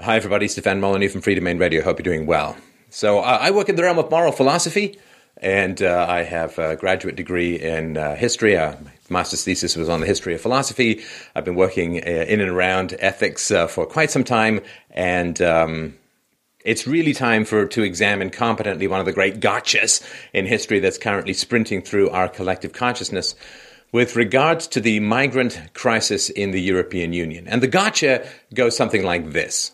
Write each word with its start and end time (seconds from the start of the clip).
Hi, 0.00 0.14
everybody. 0.14 0.46
Stefan 0.46 0.80
Molyneux 0.80 1.08
from 1.08 1.22
Freedomain 1.22 1.58
Radio. 1.58 1.82
Hope 1.82 1.98
you're 1.98 2.04
doing 2.04 2.24
well. 2.24 2.56
So, 2.88 3.18
uh, 3.18 3.38
I 3.40 3.50
work 3.50 3.68
in 3.68 3.74
the 3.74 3.82
realm 3.82 3.98
of 3.98 4.08
moral 4.12 4.30
philosophy, 4.30 4.96
and 5.38 5.82
uh, 5.82 6.06
I 6.08 6.22
have 6.22 6.56
a 6.56 6.76
graduate 6.76 7.16
degree 7.16 7.56
in 7.56 7.96
uh, 7.96 8.14
history. 8.14 8.56
Uh, 8.56 8.76
my 8.80 8.92
master's 9.10 9.42
thesis 9.42 9.74
was 9.74 9.88
on 9.88 9.98
the 9.98 10.06
history 10.06 10.36
of 10.36 10.40
philosophy. 10.40 11.02
I've 11.34 11.44
been 11.44 11.56
working 11.56 11.96
uh, 11.96 12.06
in 12.06 12.40
and 12.40 12.48
around 12.48 12.94
ethics 13.00 13.50
uh, 13.50 13.66
for 13.66 13.86
quite 13.86 14.12
some 14.12 14.22
time, 14.22 14.60
and 14.92 15.42
um, 15.42 15.98
it's 16.64 16.86
really 16.86 17.12
time 17.12 17.44
for 17.44 17.66
to 17.66 17.82
examine 17.82 18.30
competently 18.30 18.86
one 18.86 19.00
of 19.00 19.06
the 19.06 19.12
great 19.12 19.40
gotchas 19.40 20.00
in 20.32 20.46
history 20.46 20.78
that's 20.78 20.96
currently 20.96 21.32
sprinting 21.32 21.82
through 21.82 22.08
our 22.10 22.28
collective 22.28 22.72
consciousness 22.72 23.34
with 23.90 24.14
regards 24.14 24.68
to 24.68 24.80
the 24.80 25.00
migrant 25.00 25.60
crisis 25.74 26.30
in 26.30 26.52
the 26.52 26.62
European 26.62 27.12
Union. 27.12 27.48
And 27.48 27.60
the 27.60 27.66
gotcha 27.66 28.28
goes 28.54 28.76
something 28.76 29.02
like 29.02 29.32
this. 29.32 29.72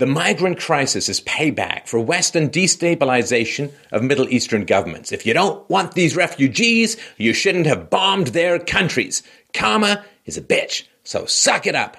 The 0.00 0.06
migrant 0.06 0.58
crisis 0.58 1.10
is 1.10 1.20
payback 1.20 1.86
for 1.86 2.00
Western 2.00 2.48
destabilization 2.48 3.70
of 3.92 4.02
Middle 4.02 4.30
Eastern 4.30 4.64
governments. 4.64 5.12
If 5.12 5.26
you 5.26 5.34
don't 5.34 5.68
want 5.68 5.92
these 5.92 6.16
refugees, 6.16 6.96
you 7.18 7.34
shouldn't 7.34 7.66
have 7.66 7.90
bombed 7.90 8.28
their 8.28 8.58
countries. 8.58 9.22
Karma 9.52 10.02
is 10.24 10.38
a 10.38 10.40
bitch, 10.40 10.84
so 11.04 11.26
suck 11.26 11.66
it 11.66 11.74
up. 11.74 11.98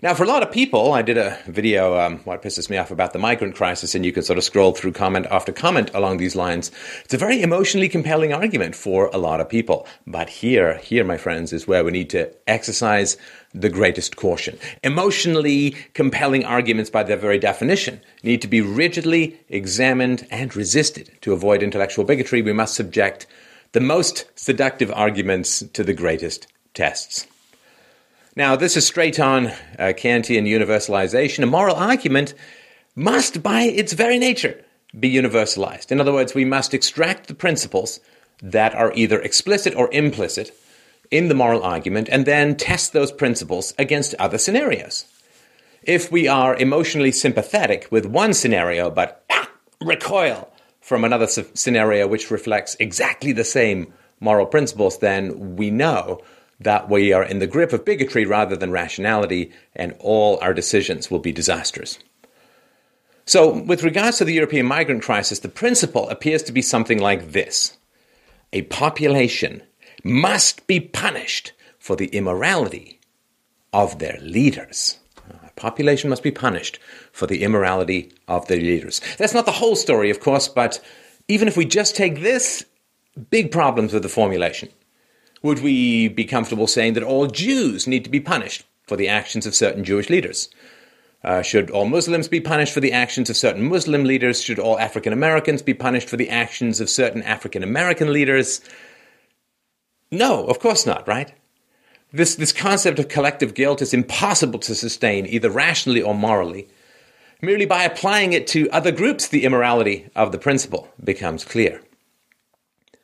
Now, 0.00 0.14
for 0.14 0.22
a 0.22 0.28
lot 0.28 0.44
of 0.44 0.52
people, 0.52 0.92
I 0.92 1.02
did 1.02 1.18
a 1.18 1.36
video, 1.48 1.98
um, 1.98 2.18
what 2.18 2.40
pisses 2.40 2.70
me 2.70 2.76
off 2.76 2.92
about 2.92 3.12
the 3.12 3.18
migrant 3.18 3.56
crisis, 3.56 3.96
and 3.96 4.06
you 4.06 4.12
can 4.12 4.22
sort 4.22 4.38
of 4.38 4.44
scroll 4.44 4.70
through 4.70 4.92
comment 4.92 5.26
after 5.28 5.50
comment 5.50 5.90
along 5.92 6.18
these 6.18 6.36
lines. 6.36 6.70
It's 7.04 7.14
a 7.14 7.18
very 7.18 7.42
emotionally 7.42 7.88
compelling 7.88 8.32
argument 8.32 8.76
for 8.76 9.10
a 9.12 9.18
lot 9.18 9.40
of 9.40 9.48
people. 9.48 9.88
But 10.06 10.28
here, 10.28 10.78
here, 10.78 11.02
my 11.02 11.16
friends, 11.16 11.52
is 11.52 11.66
where 11.66 11.82
we 11.82 11.90
need 11.90 12.10
to 12.10 12.32
exercise 12.46 13.16
the 13.52 13.68
greatest 13.68 14.14
caution. 14.14 14.56
Emotionally 14.84 15.72
compelling 15.94 16.44
arguments, 16.44 16.90
by 16.90 17.02
their 17.02 17.16
very 17.16 17.40
definition, 17.40 18.00
need 18.22 18.40
to 18.42 18.46
be 18.46 18.60
rigidly 18.60 19.40
examined 19.48 20.28
and 20.30 20.54
resisted. 20.54 21.10
To 21.22 21.32
avoid 21.32 21.60
intellectual 21.60 22.04
bigotry, 22.04 22.40
we 22.40 22.52
must 22.52 22.76
subject 22.76 23.26
the 23.72 23.80
most 23.80 24.26
seductive 24.36 24.92
arguments 24.92 25.58
to 25.72 25.82
the 25.82 25.92
greatest 25.92 26.46
tests. 26.72 27.26
Now, 28.38 28.54
this 28.54 28.76
is 28.76 28.86
straight 28.86 29.18
on 29.18 29.48
uh, 29.48 29.92
Kantian 29.96 30.46
universalization. 30.46 31.42
A 31.42 31.46
moral 31.46 31.74
argument 31.74 32.34
must, 32.94 33.42
by 33.42 33.62
its 33.62 33.94
very 33.94 34.16
nature, 34.16 34.64
be 34.96 35.12
universalized. 35.12 35.90
In 35.90 36.00
other 36.00 36.12
words, 36.12 36.36
we 36.36 36.44
must 36.44 36.72
extract 36.72 37.26
the 37.26 37.34
principles 37.34 37.98
that 38.40 38.76
are 38.76 38.92
either 38.94 39.20
explicit 39.20 39.74
or 39.74 39.92
implicit 39.92 40.56
in 41.10 41.26
the 41.26 41.34
moral 41.34 41.64
argument 41.64 42.08
and 42.12 42.26
then 42.26 42.54
test 42.54 42.92
those 42.92 43.10
principles 43.10 43.74
against 43.76 44.14
other 44.20 44.38
scenarios. 44.38 45.06
If 45.82 46.12
we 46.12 46.28
are 46.28 46.54
emotionally 46.54 47.10
sympathetic 47.10 47.88
with 47.90 48.06
one 48.06 48.34
scenario 48.34 48.88
but 48.88 49.24
ah, 49.32 49.50
recoil 49.80 50.48
from 50.80 51.02
another 51.02 51.26
scenario 51.26 52.06
which 52.06 52.30
reflects 52.30 52.76
exactly 52.78 53.32
the 53.32 53.42
same 53.42 53.92
moral 54.20 54.46
principles, 54.46 54.98
then 55.00 55.56
we 55.56 55.72
know 55.72 56.22
that 56.60 56.88
we 56.88 57.12
are 57.12 57.22
in 57.22 57.38
the 57.38 57.46
grip 57.46 57.72
of 57.72 57.84
bigotry 57.84 58.24
rather 58.24 58.56
than 58.56 58.72
rationality, 58.72 59.52
and 59.76 59.94
all 60.00 60.38
our 60.40 60.52
decisions 60.52 61.10
will 61.10 61.20
be 61.20 61.32
disastrous. 61.32 61.98
So, 63.26 63.62
with 63.62 63.84
regards 63.84 64.18
to 64.18 64.24
the 64.24 64.32
European 64.32 64.66
migrant 64.66 65.02
crisis, 65.02 65.40
the 65.40 65.48
principle 65.48 66.08
appears 66.08 66.42
to 66.44 66.52
be 66.52 66.62
something 66.62 66.98
like 66.98 67.32
this 67.32 67.76
A 68.52 68.62
population 68.62 69.62
must 70.02 70.66
be 70.66 70.80
punished 70.80 71.52
for 71.78 71.94
the 71.94 72.06
immorality 72.06 73.00
of 73.72 73.98
their 73.98 74.18
leaders. 74.20 74.98
A 75.44 75.50
population 75.60 76.08
must 76.08 76.22
be 76.22 76.30
punished 76.30 76.78
for 77.12 77.26
the 77.26 77.42
immorality 77.42 78.12
of 78.26 78.48
their 78.48 78.60
leaders. 78.60 79.00
That's 79.18 79.34
not 79.34 79.44
the 79.44 79.52
whole 79.52 79.76
story, 79.76 80.10
of 80.10 80.20
course, 80.20 80.48
but 80.48 80.80
even 81.28 81.48
if 81.48 81.56
we 81.56 81.66
just 81.66 81.94
take 81.94 82.22
this, 82.22 82.64
big 83.30 83.52
problems 83.52 83.92
with 83.92 84.02
the 84.02 84.08
formulation. 84.08 84.70
Would 85.42 85.62
we 85.62 86.08
be 86.08 86.24
comfortable 86.24 86.66
saying 86.66 86.94
that 86.94 87.02
all 87.02 87.26
Jews 87.26 87.86
need 87.86 88.04
to 88.04 88.10
be 88.10 88.20
punished 88.20 88.64
for 88.86 88.96
the 88.96 89.08
actions 89.08 89.46
of 89.46 89.54
certain 89.54 89.84
Jewish 89.84 90.10
leaders? 90.10 90.48
Uh, 91.24 91.42
should 91.42 91.70
all 91.70 91.84
Muslims 91.84 92.28
be 92.28 92.40
punished 92.40 92.72
for 92.72 92.80
the 92.80 92.92
actions 92.92 93.28
of 93.28 93.36
certain 93.36 93.68
Muslim 93.68 94.04
leaders? 94.04 94.42
Should 94.42 94.58
all 94.58 94.78
African 94.78 95.12
Americans 95.12 95.62
be 95.62 95.74
punished 95.74 96.08
for 96.08 96.16
the 96.16 96.30
actions 96.30 96.80
of 96.80 96.88
certain 96.88 97.22
African 97.22 97.62
American 97.62 98.12
leaders? 98.12 98.60
No, 100.10 100.46
of 100.46 100.58
course 100.58 100.86
not, 100.86 101.06
right? 101.08 101.32
This, 102.12 102.36
this 102.36 102.52
concept 102.52 102.98
of 102.98 103.08
collective 103.08 103.54
guilt 103.54 103.82
is 103.82 103.92
impossible 103.92 104.58
to 104.60 104.74
sustain 104.74 105.26
either 105.26 105.50
rationally 105.50 106.00
or 106.00 106.14
morally. 106.14 106.68
Merely 107.42 107.66
by 107.66 107.84
applying 107.84 108.32
it 108.32 108.46
to 108.48 108.70
other 108.70 108.90
groups, 108.90 109.28
the 109.28 109.44
immorality 109.44 110.08
of 110.16 110.32
the 110.32 110.38
principle 110.38 110.88
becomes 111.02 111.44
clear. 111.44 111.82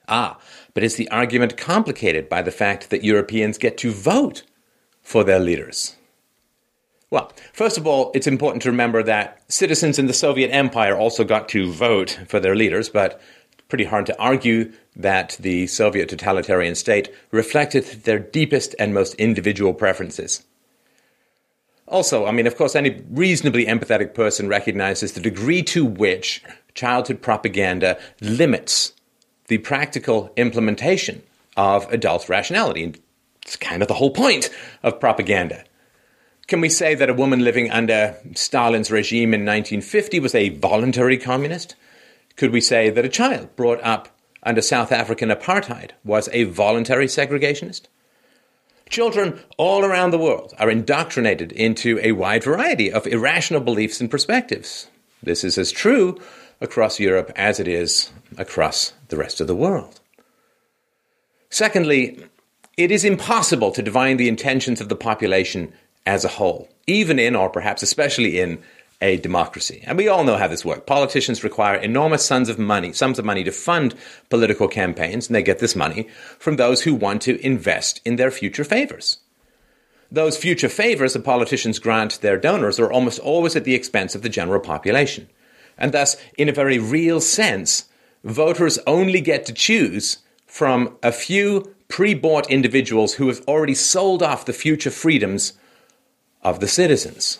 Ah, 0.08 0.38
but 0.74 0.82
is 0.82 0.96
the 0.96 1.08
argument 1.10 1.56
complicated 1.56 2.28
by 2.28 2.42
the 2.42 2.50
fact 2.50 2.90
that 2.90 3.04
Europeans 3.04 3.58
get 3.58 3.78
to 3.78 3.92
vote 3.92 4.42
for 5.00 5.24
their 5.24 5.38
leaders? 5.38 5.96
Well, 7.10 7.32
first 7.52 7.78
of 7.78 7.86
all, 7.86 8.10
it's 8.12 8.26
important 8.26 8.62
to 8.64 8.70
remember 8.70 9.02
that 9.04 9.40
citizens 9.48 10.00
in 10.00 10.06
the 10.06 10.12
Soviet 10.12 10.48
Empire 10.48 10.96
also 10.96 11.22
got 11.22 11.48
to 11.50 11.70
vote 11.70 12.18
for 12.26 12.40
their 12.40 12.56
leaders, 12.56 12.88
but 12.88 13.20
pretty 13.68 13.84
hard 13.84 14.06
to 14.06 14.18
argue 14.18 14.72
that 14.96 15.36
the 15.38 15.68
Soviet 15.68 16.08
totalitarian 16.08 16.74
state 16.74 17.14
reflected 17.30 17.84
their 18.04 18.18
deepest 18.18 18.74
and 18.78 18.92
most 18.92 19.14
individual 19.14 19.74
preferences. 19.74 20.44
Also, 21.86 22.26
I 22.26 22.32
mean, 22.32 22.46
of 22.46 22.56
course, 22.56 22.74
any 22.74 23.02
reasonably 23.10 23.66
empathetic 23.66 24.14
person 24.14 24.48
recognizes 24.48 25.12
the 25.12 25.20
degree 25.20 25.62
to 25.64 25.84
which 25.84 26.42
childhood 26.74 27.22
propaganda 27.22 27.98
limits 28.20 28.93
the 29.48 29.58
practical 29.58 30.32
implementation 30.36 31.22
of 31.56 31.90
adult 31.92 32.28
rationality. 32.28 32.94
It's 33.42 33.56
kind 33.56 33.82
of 33.82 33.88
the 33.88 33.94
whole 33.94 34.10
point 34.10 34.50
of 34.82 35.00
propaganda. 35.00 35.64
Can 36.46 36.60
we 36.60 36.68
say 36.68 36.94
that 36.94 37.08
a 37.08 37.14
woman 37.14 37.40
living 37.40 37.70
under 37.70 38.16
Stalin's 38.34 38.90
regime 38.90 39.32
in 39.32 39.40
1950 39.40 40.20
was 40.20 40.34
a 40.34 40.50
voluntary 40.50 41.16
communist? 41.16 41.74
Could 42.36 42.52
we 42.52 42.60
say 42.60 42.90
that 42.90 43.04
a 43.04 43.08
child 43.08 43.54
brought 43.56 43.82
up 43.82 44.08
under 44.42 44.60
South 44.60 44.92
African 44.92 45.30
apartheid 45.30 45.92
was 46.04 46.28
a 46.32 46.44
voluntary 46.44 47.06
segregationist? 47.06 47.82
Children 48.90 49.40
all 49.56 49.84
around 49.84 50.10
the 50.10 50.18
world 50.18 50.52
are 50.58 50.70
indoctrinated 50.70 51.50
into 51.52 51.98
a 52.02 52.12
wide 52.12 52.44
variety 52.44 52.92
of 52.92 53.06
irrational 53.06 53.60
beliefs 53.60 54.00
and 54.00 54.10
perspectives. 54.10 54.88
This 55.22 55.44
is 55.44 55.56
as 55.56 55.72
true 55.72 56.20
across 56.60 57.00
Europe 57.00 57.32
as 57.36 57.58
it 57.58 57.68
is 57.68 58.10
across 58.36 58.92
the 59.14 59.20
rest 59.20 59.40
of 59.40 59.46
the 59.46 59.54
world. 59.54 60.00
Secondly, 61.48 62.24
it 62.76 62.90
is 62.90 63.04
impossible 63.04 63.70
to 63.70 63.82
divine 63.82 64.16
the 64.16 64.28
intentions 64.28 64.80
of 64.80 64.88
the 64.88 64.96
population 64.96 65.72
as 66.04 66.24
a 66.24 66.28
whole, 66.28 66.68
even 66.88 67.20
in, 67.20 67.36
or 67.36 67.48
perhaps 67.48 67.82
especially 67.82 68.40
in, 68.40 68.60
a 69.00 69.18
democracy. 69.18 69.82
And 69.86 69.98
we 69.98 70.08
all 70.08 70.24
know 70.24 70.36
how 70.36 70.48
this 70.48 70.64
works. 70.64 70.82
Politicians 70.86 71.44
require 71.44 71.76
enormous 71.76 72.24
sums 72.24 72.48
of 72.48 72.58
money, 72.58 72.92
sums 72.92 73.18
of 73.18 73.24
money 73.24 73.44
to 73.44 73.52
fund 73.52 73.94
political 74.30 74.66
campaigns, 74.66 75.26
and 75.28 75.34
they 75.34 75.42
get 75.42 75.58
this 75.58 75.76
money 75.76 76.08
from 76.38 76.56
those 76.56 76.82
who 76.82 76.94
want 76.94 77.20
to 77.22 77.44
invest 77.44 78.00
in 78.04 78.16
their 78.16 78.30
future 78.30 78.64
favors. 78.64 79.18
Those 80.10 80.38
future 80.38 80.68
favors 80.68 81.12
the 81.12 81.20
politicians 81.20 81.78
grant 81.78 82.20
their 82.20 82.38
donors 82.38 82.80
are 82.80 82.90
almost 82.90 83.18
always 83.18 83.56
at 83.56 83.64
the 83.64 83.74
expense 83.74 84.14
of 84.14 84.22
the 84.22 84.28
general 84.28 84.60
population. 84.60 85.28
And 85.76 85.92
thus, 85.92 86.16
in 86.38 86.48
a 86.48 86.52
very 86.52 86.78
real 86.78 87.20
sense, 87.20 87.84
voters 88.24 88.78
only 88.86 89.20
get 89.20 89.46
to 89.46 89.52
choose 89.52 90.18
from 90.46 90.96
a 91.02 91.12
few 91.12 91.74
pre 91.88 92.14
bought 92.14 92.50
individuals 92.50 93.14
who 93.14 93.28
have 93.28 93.42
already 93.46 93.74
sold 93.74 94.22
off 94.22 94.46
the 94.46 94.52
future 94.52 94.90
freedoms 94.90 95.52
of 96.42 96.60
the 96.60 96.68
citizens. 96.68 97.38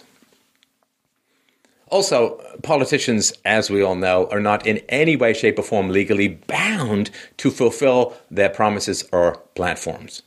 Also, 1.88 2.40
politicians, 2.62 3.32
as 3.44 3.70
we 3.70 3.82
all 3.82 3.94
know, 3.94 4.26
are 4.30 4.40
not 4.40 4.66
in 4.66 4.78
any 4.88 5.16
way, 5.16 5.32
shape, 5.32 5.58
or 5.58 5.62
form 5.62 5.90
legally 5.90 6.28
bound 6.28 7.10
to 7.36 7.50
fulfill 7.50 8.16
their 8.30 8.48
promises 8.48 9.04
or 9.12 9.36
platforms. 9.54 10.22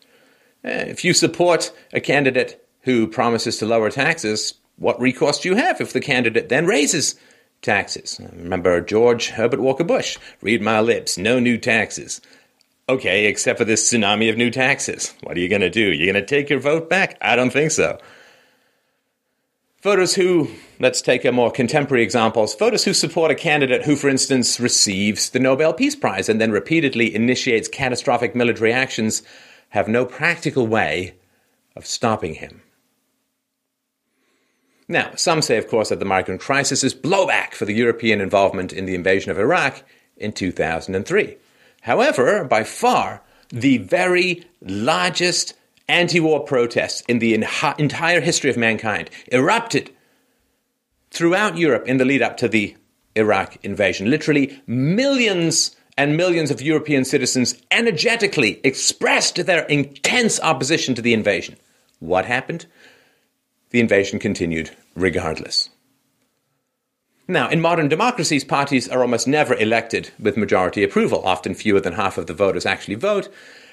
Eh, 0.64 0.86
if 0.86 1.04
you 1.04 1.14
support 1.14 1.72
a 1.94 2.00
candidate 2.00 2.66
who 2.82 3.08
promises 3.08 3.58
to 3.58 3.66
lower 3.66 3.90
taxes, 3.90 4.54
what 4.78 5.00
recourse 5.02 5.40
do 5.40 5.50
you 5.50 5.56
have 5.56 5.82
if 5.82 5.92
the 5.92 6.00
candidate 6.00 6.50
then 6.50 6.66
raises 6.66 7.16
taxes. 7.62 8.20
Remember 8.34 8.82
George 8.82 9.30
Herbert 9.30 9.60
Walker 9.60 9.84
Bush, 9.84 10.18
read 10.42 10.62
my 10.62 10.80
lips, 10.80 11.18
no 11.18 11.40
new 11.40 11.58
taxes. 11.58 12.22
Okay, 12.90 13.26
except 13.26 13.60
for 13.60 13.66
this 13.66 13.92
tsunami 13.92 14.30
of 14.30 14.38
new 14.38 14.50
taxes. 14.50 15.14
What 15.22 15.36
are 15.36 15.42
you 15.42 15.50
going 15.50 15.62
to 15.62 15.70
do? 15.70 15.92
You're 15.92 16.12
going 16.12 16.26
to 16.26 16.36
take 16.36 16.50
your 16.50 16.60
vote 16.60 16.90
back? 16.90 17.18
I 17.22 17.36
don't 17.36 17.52
think 17.52 17.72
so. 17.72 18.00
Voters 19.84 20.16
who, 20.16 20.50
let's 20.80 21.02
take 21.02 21.24
a 21.24 21.32
more 21.32 21.52
contemporary 21.52 22.04
examples, 22.04 22.56
voters 22.56 22.84
who 22.84 22.94
support 22.94 23.30
a 23.30 23.36
candidate 23.36 23.86
who, 23.86 23.96
for 23.96 24.10
instance, 24.10 24.60
receives 24.60 25.30
the 25.30 25.40
Nobel 25.40 25.74
Peace 25.74 25.96
Prize 25.96 26.30
and 26.30 26.42
then 26.42 26.52
repeatedly 26.52 27.14
initiates 27.14 27.68
catastrophic 27.68 28.36
military 28.36 28.74
actions 28.74 29.22
have 29.70 29.88
no 29.88 30.06
practical 30.06 30.66
way 30.66 31.16
of 31.76 31.86
stopping 31.86 32.36
him. 32.36 32.62
Now, 34.90 35.12
some 35.16 35.42
say, 35.42 35.58
of 35.58 35.68
course, 35.68 35.90
that 35.90 36.00
the 36.00 36.06
migrant 36.06 36.40
crisis 36.40 36.84
is 36.84 36.96
blowback 36.96 37.54
for 37.54 37.66
the 37.66 37.74
European 37.74 38.22
involvement 38.22 38.72
in 38.72 38.86
the 38.86 38.96
invasion 38.96 39.32
of 39.32 39.40
Iraq 39.40 39.84
in 40.16 40.32
2003. 40.32 41.38
However, 41.82 42.46
by 42.46 42.64
far, 42.64 43.22
the 43.50 43.80
very 43.80 44.46
largest 44.62 45.54
anti 45.90 46.20
war 46.20 46.42
protests 46.44 47.02
in 47.08 47.20
the 47.20 47.34
entire 47.34 48.22
history 48.22 48.50
of 48.50 48.58
mankind 48.58 49.10
erupted 49.32 49.92
throughout 51.12 51.58
Europe 51.58 51.88
in 51.88 51.98
the 51.98 52.06
lead 52.06 52.22
up 52.22 52.38
to 52.38 52.48
the 52.48 52.76
Iraq 53.16 53.58
invasion. 53.64 54.10
Literally, 54.10 54.62
millions 54.68 55.76
and 55.98 56.16
millions 56.16 56.52
of 56.52 56.62
European 56.62 57.04
citizens 57.04 57.56
energetically 57.72 58.62
expressed 58.64 59.46
their 59.46 59.64
intense 59.66 60.40
opposition 60.42 60.94
to 60.96 61.02
the 61.02 61.14
invasion. 61.14 61.56
What 62.00 62.26
happened? 62.26 62.68
The 63.70 63.80
invasion 63.80 64.20
continued 64.20 64.72
regardless. 64.96 65.70
Now, 67.28 67.50
in 67.50 67.60
modern 67.60 67.90
democracies, 67.90 68.46
parties 68.46 68.88
are 68.88 69.02
almost 69.02 69.28
never 69.28 69.54
elected 69.56 70.12
with 70.18 70.38
majority 70.38 70.84
approval. 70.84 71.26
Often 71.26 71.56
fewer 71.56 71.82
than 71.82 71.94
half 71.94 72.18
of 72.18 72.28
the 72.28 72.34
voters 72.34 72.66
actually 72.66 72.96
vote. 72.96 73.28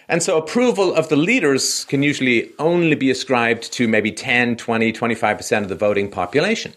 And 0.08 0.22
so 0.22 0.36
approval 0.36 0.92
of 0.94 1.08
the 1.08 1.16
leaders 1.16 1.84
can 1.84 2.02
usually 2.02 2.50
only 2.58 2.96
be 2.96 3.10
ascribed 3.10 3.72
to 3.74 3.86
maybe 3.86 4.10
10, 4.10 4.56
20, 4.56 4.92
25% 4.92 5.62
of 5.62 5.68
the 5.68 5.74
voting 5.76 6.10
population. 6.10 6.74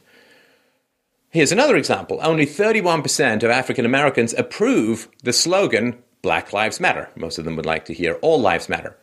Here's 1.30 1.52
another 1.52 1.76
example. 1.76 2.20
Only 2.22 2.46
31% 2.46 3.44
of 3.44 3.50
African 3.50 3.86
Americans 3.86 4.34
approve 4.34 5.10
the 5.24 5.34
slogan 5.34 6.02
Black 6.22 6.54
Lives 6.54 6.80
Matter. 6.80 7.10
Most 7.16 7.38
of 7.38 7.46
them 7.46 7.56
would 7.56 7.66
like 7.66 7.86
to 7.86 7.94
hear 7.94 8.14
All 8.22 8.40
Lives 8.40 8.70
Matter. 8.70 8.96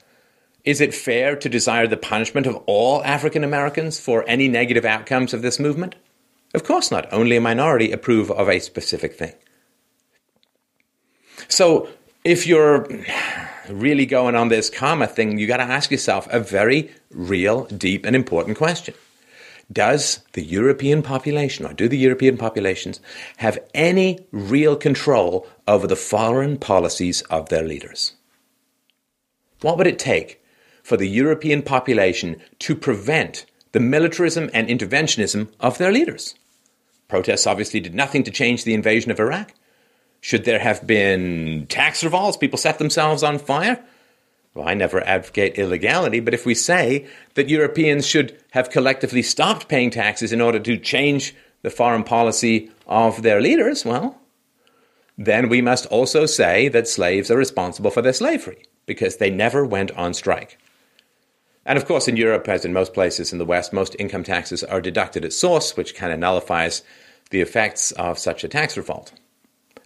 Is 0.64 0.81
it 0.81 0.94
fair 0.94 1.37
to 1.37 1.49
desire 1.49 1.87
the 1.87 1.96
punishment 1.96 2.46
of 2.46 2.56
all 2.66 3.05
African 3.05 3.44
Americans 3.44 4.00
for 4.00 4.25
any 4.26 4.49
negative 4.49 4.84
outcomes 4.84 5.34
of 5.34 5.43
this 5.43 5.58
movement? 5.58 5.94
Of 6.55 6.64
course 6.64 6.90
not. 6.90 7.12
Only 7.12 7.37
a 7.37 7.40
minority 7.40 7.93
approve 7.93 8.31
of 8.31 8.49
a 8.49 8.61
specific 8.61 9.14
thing. 9.14 9.34
So, 11.49 11.88
if 12.25 12.46
you're 12.46 12.88
really 13.69 14.06
going 14.06 14.34
on 14.34 14.49
this 14.49 14.70
karma 14.70 15.06
thing, 15.06 15.37
you 15.37 15.46
got 15.46 15.58
to 15.58 15.64
ask 15.64 15.90
yourself 15.90 16.26
a 16.31 16.40
very 16.40 16.90
real, 17.11 17.66
deep, 17.66 18.06
and 18.06 18.16
important 18.16 18.56
question. 18.56 18.94
Does 19.70 20.20
the 20.32 20.43
European 20.43 21.02
population, 21.02 21.66
or 21.66 21.75
do 21.75 21.88
the 21.88 21.99
European 21.99 22.38
populations, 22.38 23.00
have 23.38 23.58
any 23.75 24.26
real 24.31 24.76
control 24.76 25.46
over 25.69 25.87
the 25.87 25.96
foreign 25.96 26.56
policies 26.56 27.22
of 27.22 27.50
their 27.50 27.64
leaders? 27.64 28.12
What 29.61 29.76
would 29.76 29.87
it 29.87 29.99
take 29.99 30.44
for 30.84 30.96
the 30.96 31.08
European 31.08 31.62
population 31.62 32.40
to 32.60 32.76
prevent 32.76 33.46
the 33.72 33.81
militarism 33.81 34.48
and 34.54 34.69
interventionism 34.69 35.48
of 35.58 35.78
their 35.78 35.90
leaders? 35.90 36.36
Protests 37.08 37.46
obviously 37.46 37.81
did 37.81 37.94
nothing 37.94 38.22
to 38.22 38.31
change 38.31 38.62
the 38.62 38.75
invasion 38.75 39.10
of 39.10 39.19
Iraq. 39.19 39.52
Should 40.20 40.44
there 40.44 40.60
have 40.60 40.86
been 40.86 41.66
tax 41.69 42.04
revolts? 42.04 42.36
People 42.36 42.58
set 42.58 42.78
themselves 42.78 43.22
on 43.22 43.38
fire? 43.38 43.82
Well, 44.54 44.69
I 44.69 44.75
never 44.75 45.04
advocate 45.04 45.58
illegality, 45.58 46.20
but 46.20 46.34
if 46.34 46.46
we 46.46 46.54
say 46.54 47.08
that 47.34 47.48
Europeans 47.48 48.06
should 48.06 48.38
have 48.52 48.70
collectively 48.70 49.22
stopped 49.22 49.69
paying 49.69 49.90
taxes 49.90 50.32
in 50.32 50.40
order 50.40 50.60
to 50.60 50.76
change 50.76 51.34
the 51.62 51.70
foreign 51.70 52.04
policy 52.04 52.70
of 52.87 53.22
their 53.22 53.40
leaders, 53.40 53.84
well, 53.84 54.20
then 55.19 55.48
we 55.48 55.60
must 55.60 55.87
also 55.87 56.26
say 56.26 56.69
that 56.69 56.87
slaves 56.87 57.30
are 57.30 57.37
responsible 57.37 57.90
for 57.90 58.02
their 58.02 58.12
slavery 58.12 58.62
because 58.87 59.16
they 59.16 59.30
never 59.30 59.64
went 59.64 59.90
on 59.92 60.14
strike. 60.14 60.58
And 61.66 61.78
of 61.78 61.87
course, 61.87 62.08
in 62.08 62.16
Europe, 62.16 62.49
as 62.49 62.64
in 62.64 62.72
most 62.72 62.93
places 62.93 63.32
in 63.32 63.38
the 63.38 63.44
West, 63.44 63.72
most 63.72 63.96
income 63.99 64.22
taxes 64.22 64.62
are 64.62 64.81
deducted 64.81 65.25
at 65.25 65.32
source, 65.32 65.76
which 65.76 65.94
kind 65.94 66.12
of 66.12 66.19
nullifies 66.19 66.82
the 67.31 67.40
effects 67.40 67.93
of 67.93 68.19
such 68.19 68.44
a 68.44 68.49
tax 68.49 68.76
revolt. 68.76 69.12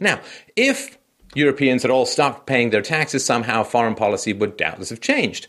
Now, 0.01 0.21
if 0.57 0.99
Europeans 1.35 1.83
had 1.83 1.91
all 1.91 2.07
stopped 2.07 2.47
paying 2.47 2.71
their 2.71 2.83
taxes, 2.83 3.25
somehow 3.25 3.63
foreign 3.63 3.95
policy 3.95 4.33
would 4.33 4.57
doubtless 4.57 4.91
have 4.91 5.01
changed. 5.01 5.47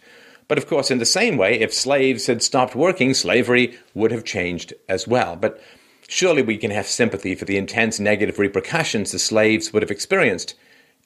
But 0.47 0.57
of 0.57 0.67
course, 0.67 0.91
in 0.91 0.97
the 0.97 1.05
same 1.05 1.37
way, 1.37 1.59
if 1.59 1.73
slaves 1.73 2.27
had 2.27 2.41
stopped 2.43 2.75
working, 2.75 3.13
slavery 3.13 3.77
would 3.93 4.11
have 4.11 4.23
changed 4.23 4.73
as 4.87 5.07
well. 5.07 5.35
But 5.35 5.61
surely 6.07 6.41
we 6.41 6.57
can 6.57 6.71
have 6.71 6.87
sympathy 6.87 7.35
for 7.35 7.45
the 7.45 7.57
intense 7.57 7.99
negative 7.99 8.39
repercussions 8.39 9.11
the 9.11 9.19
slaves 9.19 9.71
would 9.71 9.83
have 9.83 9.91
experienced 9.91 10.55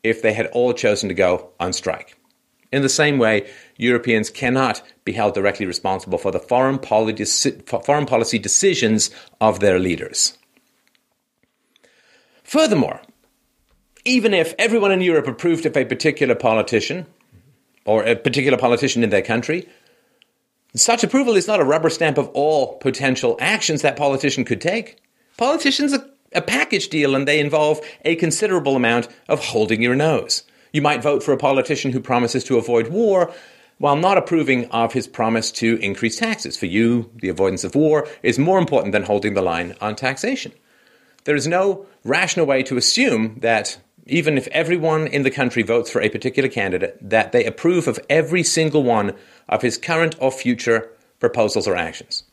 if 0.01 0.21
they 0.21 0.33
had 0.33 0.47
all 0.47 0.73
chosen 0.73 1.09
to 1.09 1.15
go 1.15 1.49
on 1.59 1.73
strike. 1.73 2.17
In 2.71 2.81
the 2.81 2.89
same 2.89 3.19
way, 3.19 3.49
Europeans 3.77 4.29
cannot 4.29 4.81
be 5.05 5.13
held 5.13 5.33
directly 5.33 5.65
responsible 5.65 6.17
for 6.17 6.31
the 6.31 6.39
foreign 6.39 6.79
policy, 6.79 7.51
foreign 7.85 8.05
policy 8.05 8.39
decisions 8.39 9.09
of 9.41 9.59
their 9.59 9.79
leaders. 9.79 10.37
Furthermore, 12.43 13.01
even 14.05 14.33
if 14.33 14.53
everyone 14.59 14.91
in 14.91 15.01
Europe 15.01 15.27
approved 15.27 15.65
of 15.65 15.75
a 15.77 15.85
particular 15.85 16.35
politician, 16.35 17.05
or 17.85 18.03
a 18.03 18.15
particular 18.15 18.57
politician 18.57 19.03
in 19.03 19.09
their 19.09 19.21
country, 19.21 19.67
such 20.75 21.03
approval 21.03 21.35
is 21.35 21.47
not 21.47 21.59
a 21.59 21.65
rubber 21.65 21.89
stamp 21.89 22.17
of 22.17 22.29
all 22.29 22.77
potential 22.77 23.37
actions 23.39 23.81
that 23.81 23.95
politician 23.95 24.43
could 24.43 24.61
take. 24.61 24.97
Politicians 25.37 25.93
are 25.93 26.05
a 26.33 26.41
package 26.41 26.89
deal 26.89 27.15
and 27.15 27.27
they 27.27 27.39
involve 27.39 27.79
a 28.05 28.15
considerable 28.15 28.75
amount 28.75 29.07
of 29.29 29.43
holding 29.43 29.81
your 29.81 29.95
nose. 29.95 30.43
You 30.71 30.81
might 30.81 31.03
vote 31.03 31.21
for 31.21 31.31
a 31.31 31.37
politician 31.37 31.91
who 31.91 31.99
promises 31.99 32.43
to 32.45 32.57
avoid 32.57 32.87
war 32.87 33.31
while 33.83 33.97
not 33.97 34.17
approving 34.17 34.63
of 34.71 34.93
his 34.93 35.07
promise 35.07 35.51
to 35.51 35.75
increase 35.79 36.15
taxes. 36.15 36.55
For 36.55 36.67
you, 36.67 37.11
the 37.15 37.27
avoidance 37.27 37.65
of 37.65 37.75
war 37.75 38.07
is 38.21 38.39
more 38.39 38.57
important 38.57 38.93
than 38.93 39.03
holding 39.03 39.33
the 39.33 39.41
line 39.41 39.75
on 39.81 39.97
taxation. 39.97 40.53
There 41.25 41.35
is 41.35 41.47
no 41.47 41.85
rational 42.05 42.45
way 42.45 42.63
to 42.63 42.77
assume 42.77 43.39
that 43.41 43.77
even 44.05 44.37
if 44.37 44.47
everyone 44.47 45.07
in 45.07 45.23
the 45.23 45.29
country 45.29 45.63
votes 45.63 45.91
for 45.91 46.01
a 46.01 46.07
particular 46.07 46.47
candidate, 46.47 46.97
that 47.01 47.33
they 47.33 47.43
approve 47.43 47.89
of 47.89 47.99
every 48.09 48.41
single 48.41 48.83
one 48.83 49.15
of 49.49 49.61
his 49.61 49.77
current 49.77 50.15
or 50.17 50.31
future 50.31 50.89
proposals 51.19 51.67
or 51.67 51.75
actions. 51.75 52.23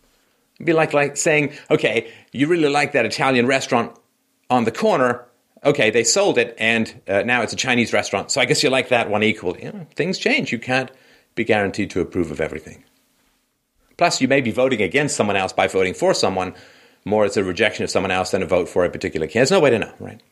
It'd 0.55 0.67
be 0.67 0.73
like, 0.73 0.93
like 0.93 1.17
saying, 1.17 1.53
okay, 1.69 2.13
you 2.31 2.47
really 2.47 2.69
like 2.69 2.93
that 2.93 3.07
Italian 3.07 3.49
restaurant 3.49 3.91
on 4.51 4.67
the 4.67 4.71
corner. 4.71 5.27
Okay, 5.65 5.91
they 5.91 6.05
sold 6.05 6.39
it, 6.39 6.55
and 6.59 6.95
uh, 7.09 7.23
now 7.23 7.43
it's 7.43 7.53
a 7.53 7.57
Chinese 7.57 7.93
restaurant. 7.93 8.31
So 8.31 8.41
I 8.41 8.45
guess 8.45 8.63
you 8.63 8.71
like 8.71 8.91
that 8.91 9.11
one 9.11 9.25
equally. 9.25 9.65
You 9.65 9.73
know, 9.73 9.87
things 9.97 10.17
change. 10.17 10.53
You 10.53 10.61
can't 10.61 10.93
be 11.35 11.45
guaranteed 11.45 11.91
to 11.91 12.01
approve 12.01 12.31
of 12.31 12.41
everything. 12.41 12.85
Plus, 13.97 14.21
you 14.21 14.29
may 14.29 14.41
be 14.41 14.51
voting 14.51 14.81
against 14.81 15.17
someone 15.17 15.37
else 15.37 15.53
by 15.53 15.67
voting 15.67 15.95
for 15.95 16.15
someone. 16.15 16.55
More 17.05 17.27
it's 17.27 17.37
a 17.37 17.45
rejection 17.45 17.85
of 17.85 17.91
someone 17.91 18.11
else 18.11 18.31
than 18.31 18.43
a 18.43 18.47
vote 18.47 18.69
for 18.69 18.85
a 18.85 18.91
particular 18.91 19.27
candidate. 19.27 19.51
There's 19.51 19.51
no 19.51 19.61
way 19.61 19.71
to 19.71 19.79
know, 19.79 19.93
right? 20.01 20.23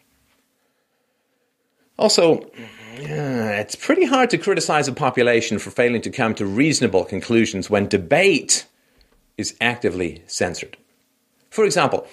Also, 1.99 2.51
it's 2.95 3.75
pretty 3.75 4.05
hard 4.05 4.31
to 4.31 4.39
criticize 4.39 4.89
a 4.89 4.93
population 4.93 5.59
for 5.59 5.71
failing 5.71 6.01
to 6.03 6.11
come 6.11 6.35
to 6.37 6.47
reasonable 6.47 7.05
conclusions 7.05 7.69
when 7.69 7.89
debate 7.89 8.67
is 9.37 9.57
actively 9.61 10.23
censored. 10.27 10.77
For 11.51 11.65
example, 11.65 12.07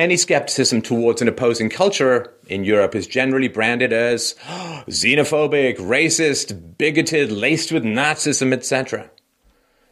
any 0.00 0.16
skepticism 0.16 0.80
towards 0.80 1.20
an 1.20 1.28
opposing 1.28 1.68
culture 1.68 2.32
in 2.48 2.64
Europe 2.64 2.94
is 2.94 3.06
generally 3.06 3.48
branded 3.48 3.92
as 3.92 4.34
xenophobic, 4.88 5.76
racist, 5.76 6.78
bigoted, 6.78 7.30
laced 7.30 7.70
with 7.70 7.84
Nazism, 7.84 8.52
etc. 8.52 9.10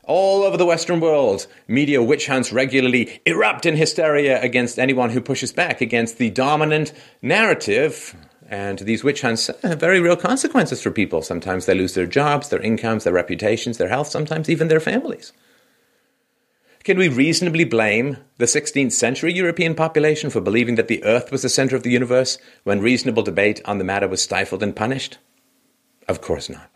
All 0.05 0.43
over 0.43 0.57
the 0.57 0.65
Western 0.65 1.01
world, 1.01 1.47
media 1.69 2.03
witch 2.03 2.27
hunts 2.27 2.53
regularly 2.53 3.21
erupt 3.27 3.67
in 3.67 3.77
hysteria 3.77 4.41
against 4.43 4.79
anyone 4.79 5.11
who 5.11 5.21
pushes 5.21 5.53
back 5.53 5.83
against 5.83 6.17
the 6.17 6.31
dominant 6.31 6.95
narrative 7.21 8.17
and 8.51 8.79
these 8.79 9.05
witch 9.05 9.21
hunts 9.21 9.51
have 9.63 9.79
very 9.79 10.01
real 10.01 10.17
consequences 10.17 10.81
for 10.81 10.91
people. 10.91 11.21
Sometimes 11.21 11.67
they 11.67 11.75
lose 11.75 11.93
their 11.93 12.07
jobs, 12.07 12.49
their 12.49 12.63
incomes, 12.63 13.05
their 13.05 13.13
reputations, 13.13 13.77
their 13.77 13.91
health, 13.91 14.09
sometimes 14.09 14.49
even 14.49 14.69
their 14.69 14.81
families. 14.81 15.35
Can 16.89 16.97
we 16.97 17.09
reasonably 17.09 17.65
blame 17.65 18.17
the 18.39 18.47
16th 18.47 18.93
century 18.93 19.35
European 19.35 19.75
population 19.75 20.31
for 20.31 20.41
believing 20.41 20.77
that 20.77 20.89
the 20.89 21.05
Earth 21.05 21.31
was 21.31 21.43
the 21.43 21.51
center 21.51 21.77
of 21.77 21.83
the 21.83 21.91
universe 21.91 22.39
when 22.65 22.81
reasonable 22.81 23.23
debate 23.23 23.61
on 23.67 23.77
the 23.77 23.85
matter 23.85 24.09
was 24.09 24.23
stifled 24.23 24.63
and 24.63 24.75
punished? 24.75 25.19
Of 26.09 26.23
course 26.23 26.49
not. 26.49 26.71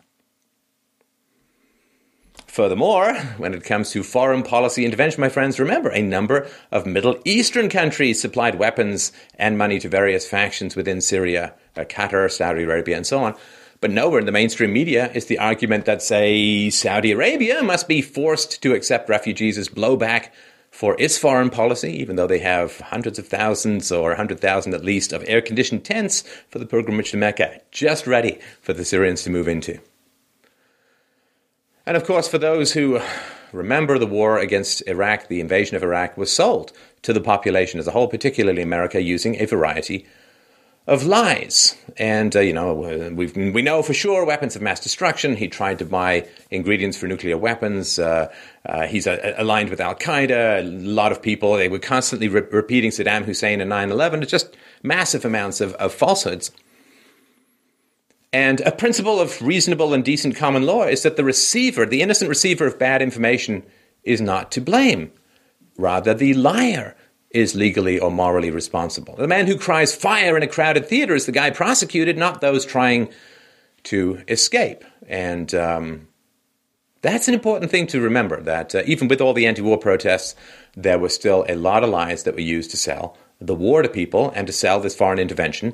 Furthermore, 2.45 3.15
when 3.39 3.55
it 3.55 3.63
comes 3.63 3.89
to 3.89 4.03
foreign 4.03 4.43
policy 4.43 4.85
intervention, 4.85 5.19
my 5.19 5.29
friends, 5.29 5.59
remember 5.59 5.89
a 5.89 6.03
number 6.03 6.47
of 6.71 6.85
Middle 6.85 7.17
Eastern 7.25 7.67
countries 7.67 8.21
supplied 8.21 8.59
weapons 8.59 9.11
and 9.39 9.57
money 9.57 9.79
to 9.79 9.89
various 9.89 10.29
factions 10.29 10.75
within 10.75 11.01
Syria, 11.01 11.55
uh, 11.75 11.85
Qatar, 11.85 12.29
Saudi 12.29 12.61
Arabia, 12.61 12.97
and 12.97 13.07
so 13.07 13.23
on. 13.23 13.35
But 13.83 13.91
nowhere 13.91 14.21
in 14.21 14.25
the 14.25 14.31
mainstream 14.31 14.71
media 14.71 15.11
is 15.11 15.25
the 15.25 15.39
argument 15.39 15.83
that, 15.83 16.01
say, 16.01 16.69
Saudi 16.69 17.11
Arabia 17.11 17.61
must 17.61 17.85
be 17.85 18.01
forced 18.01 18.63
to 18.63 18.73
accept 18.73 19.09
refugees 19.09 19.57
as 19.57 19.67
blowback 19.67 20.29
for 20.71 20.95
its 21.01 21.17
foreign 21.17 21.49
policy, 21.49 21.91
even 21.91 22.15
though 22.15 22.25
they 22.25 22.39
have 22.39 22.79
hundreds 22.79 23.19
of 23.19 23.27
thousands 23.27 23.91
or 23.91 24.11
100,000 24.11 24.73
at 24.73 24.85
least 24.85 25.11
of 25.11 25.21
air 25.27 25.41
conditioned 25.41 25.83
tents 25.83 26.21
for 26.47 26.59
the 26.59 26.65
pilgrimage 26.65 27.11
to 27.11 27.17
Mecca, 27.17 27.59
just 27.71 28.07
ready 28.07 28.39
for 28.61 28.71
the 28.71 28.85
Syrians 28.85 29.23
to 29.23 29.29
move 29.29 29.49
into. 29.49 29.77
And 31.85 31.97
of 31.97 32.05
course, 32.05 32.29
for 32.29 32.37
those 32.37 32.71
who 32.71 33.01
remember 33.51 33.99
the 33.99 34.07
war 34.07 34.39
against 34.39 34.87
Iraq, 34.87 35.27
the 35.27 35.41
invasion 35.41 35.75
of 35.75 35.83
Iraq 35.83 36.15
was 36.15 36.31
sold 36.31 36.71
to 37.01 37.11
the 37.11 37.19
population 37.19 37.81
as 37.81 37.87
a 37.87 37.91
whole, 37.91 38.07
particularly 38.07 38.61
America, 38.61 39.01
using 39.01 39.41
a 39.41 39.45
variety 39.45 40.07
of 40.85 41.05
lies. 41.05 41.77
And, 41.97 42.35
uh, 42.35 42.41
you 42.41 42.53
know, 42.53 42.73
we 42.73 43.27
we 43.27 43.61
know 43.61 43.83
for 43.83 43.93
sure 43.93 44.25
weapons 44.25 44.55
of 44.55 44.61
mass 44.61 44.79
destruction. 44.79 45.35
He 45.35 45.47
tried 45.47 45.79
to 45.79 45.85
buy 45.85 46.27
ingredients 46.51 46.97
for 46.97 47.07
nuclear 47.07 47.37
weapons. 47.37 47.99
Uh, 47.99 48.33
uh, 48.65 48.87
he's 48.87 49.07
uh, 49.07 49.33
aligned 49.37 49.69
with 49.69 49.79
Al 49.79 49.95
Qaeda. 49.95 50.59
A 50.59 50.63
lot 50.63 51.11
of 51.11 51.21
people, 51.21 51.53
they 51.53 51.69
were 51.69 51.79
constantly 51.79 52.27
re- 52.27 52.47
repeating 52.51 52.91
Saddam 52.91 53.23
Hussein 53.23 53.61
and 53.61 53.69
9 53.69 53.91
11. 53.91 54.23
It's 54.23 54.31
just 54.31 54.57
massive 54.81 55.23
amounts 55.23 55.61
of, 55.61 55.73
of 55.75 55.93
falsehoods. 55.93 56.51
And 58.33 58.61
a 58.61 58.71
principle 58.71 59.19
of 59.19 59.39
reasonable 59.43 59.93
and 59.93 60.03
decent 60.03 60.35
common 60.35 60.63
law 60.63 60.83
is 60.85 61.03
that 61.03 61.17
the 61.17 61.23
receiver, 61.23 61.85
the 61.85 62.01
innocent 62.01 62.29
receiver 62.29 62.65
of 62.65 62.79
bad 62.79 63.01
information, 63.01 63.63
is 64.03 64.19
not 64.19 64.51
to 64.53 64.61
blame. 64.61 65.11
Rather, 65.77 66.15
the 66.15 66.33
liar 66.33 66.95
is 67.33 67.55
legally 67.55 67.99
or 67.99 68.11
morally 68.11 68.51
responsible. 68.51 69.15
The 69.15 69.27
man 69.27 69.47
who 69.47 69.57
cries 69.57 69.95
fire 69.95 70.37
in 70.37 70.43
a 70.43 70.47
crowded 70.47 70.85
theater 70.85 71.15
is 71.15 71.25
the 71.25 71.31
guy 71.31 71.49
prosecuted, 71.49 72.17
not 72.17 72.41
those 72.41 72.65
trying 72.65 73.09
to 73.83 74.23
escape. 74.27 74.85
And 75.07 75.53
um, 75.55 76.07
that's 77.01 77.27
an 77.27 77.33
important 77.33 77.71
thing 77.71 77.87
to 77.87 77.99
remember 77.99 78.41
that 78.41 78.75
uh, 78.75 78.83
even 78.85 79.07
with 79.07 79.19
all 79.19 79.33
the 79.33 79.47
anti 79.47 79.61
war 79.61 79.77
protests, 79.77 80.35
there 80.75 80.99
was 80.99 81.13
still 81.13 81.45
a 81.49 81.55
lot 81.55 81.83
of 81.83 81.89
lies 81.89 82.23
that 82.23 82.35
were 82.35 82.41
used 82.41 82.71
to 82.71 82.77
sell 82.77 83.17
the 83.41 83.55
war 83.55 83.81
to 83.81 83.89
people 83.89 84.31
and 84.35 84.47
to 84.47 84.53
sell 84.53 84.79
this 84.79 84.95
foreign 84.95 85.19
intervention. 85.19 85.73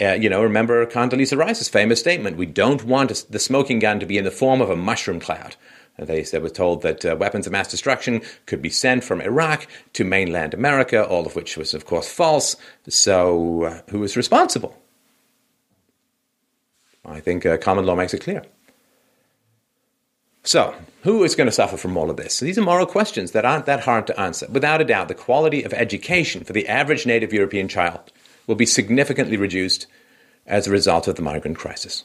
Uh, 0.00 0.12
you 0.12 0.28
know, 0.28 0.42
remember 0.42 0.84
Condoleezza 0.86 1.36
Rice's 1.36 1.68
famous 1.68 2.00
statement 2.00 2.36
we 2.36 2.46
don't 2.46 2.84
want 2.84 3.26
the 3.30 3.38
smoking 3.38 3.78
gun 3.78 4.00
to 4.00 4.06
be 4.06 4.18
in 4.18 4.24
the 4.24 4.30
form 4.30 4.60
of 4.60 4.70
a 4.70 4.76
mushroom 4.76 5.20
cloud. 5.20 5.56
They 5.98 6.24
said, 6.24 6.54
told 6.54 6.82
that 6.82 7.04
uh, 7.04 7.16
weapons 7.16 7.46
of 7.46 7.52
mass 7.52 7.70
destruction 7.70 8.20
could 8.46 8.60
be 8.60 8.70
sent 8.70 9.04
from 9.04 9.20
Iraq 9.20 9.68
to 9.92 10.04
mainland 10.04 10.52
America, 10.52 11.06
all 11.06 11.24
of 11.24 11.36
which 11.36 11.56
was, 11.56 11.72
of 11.72 11.86
course, 11.86 12.08
false. 12.10 12.56
So, 12.88 13.64
uh, 13.64 13.80
responsible? 14.16 14.76
I 17.04 17.20
think 17.20 17.46
uh, 17.46 17.58
common 17.58 17.86
law 17.86 17.94
makes 17.94 18.14
it 18.14 18.22
clear. 18.22 18.42
So, 20.42 20.74
who 21.02 21.22
is 21.22 21.34
going 21.34 21.46
to 21.46 21.52
suffer 21.52 21.76
from 21.76 21.96
all 21.96 22.10
of 22.10 22.16
this? 22.16 22.34
So 22.34 22.44
These 22.44 22.58
are 22.58 22.62
moral 22.62 22.86
questions 22.86 23.32
that 23.32 23.44
aren't 23.44 23.66
that 23.66 23.80
hard 23.80 24.06
to 24.08 24.20
answer. 24.20 24.46
Without 24.50 24.80
a 24.80 24.84
doubt, 24.84 25.08
the 25.08 25.14
quality 25.14 25.62
of 25.62 25.72
education 25.72 26.44
for 26.44 26.52
the 26.52 26.68
average 26.68 27.06
native 27.06 27.32
European 27.32 27.68
child 27.68 28.12
will 28.46 28.54
be 28.54 28.66
significantly 28.66 29.36
reduced 29.36 29.86
as 30.46 30.66
a 30.66 30.70
result 30.70 31.08
of 31.08 31.16
the 31.16 31.22
migrant 31.22 31.56
crisis. 31.56 32.04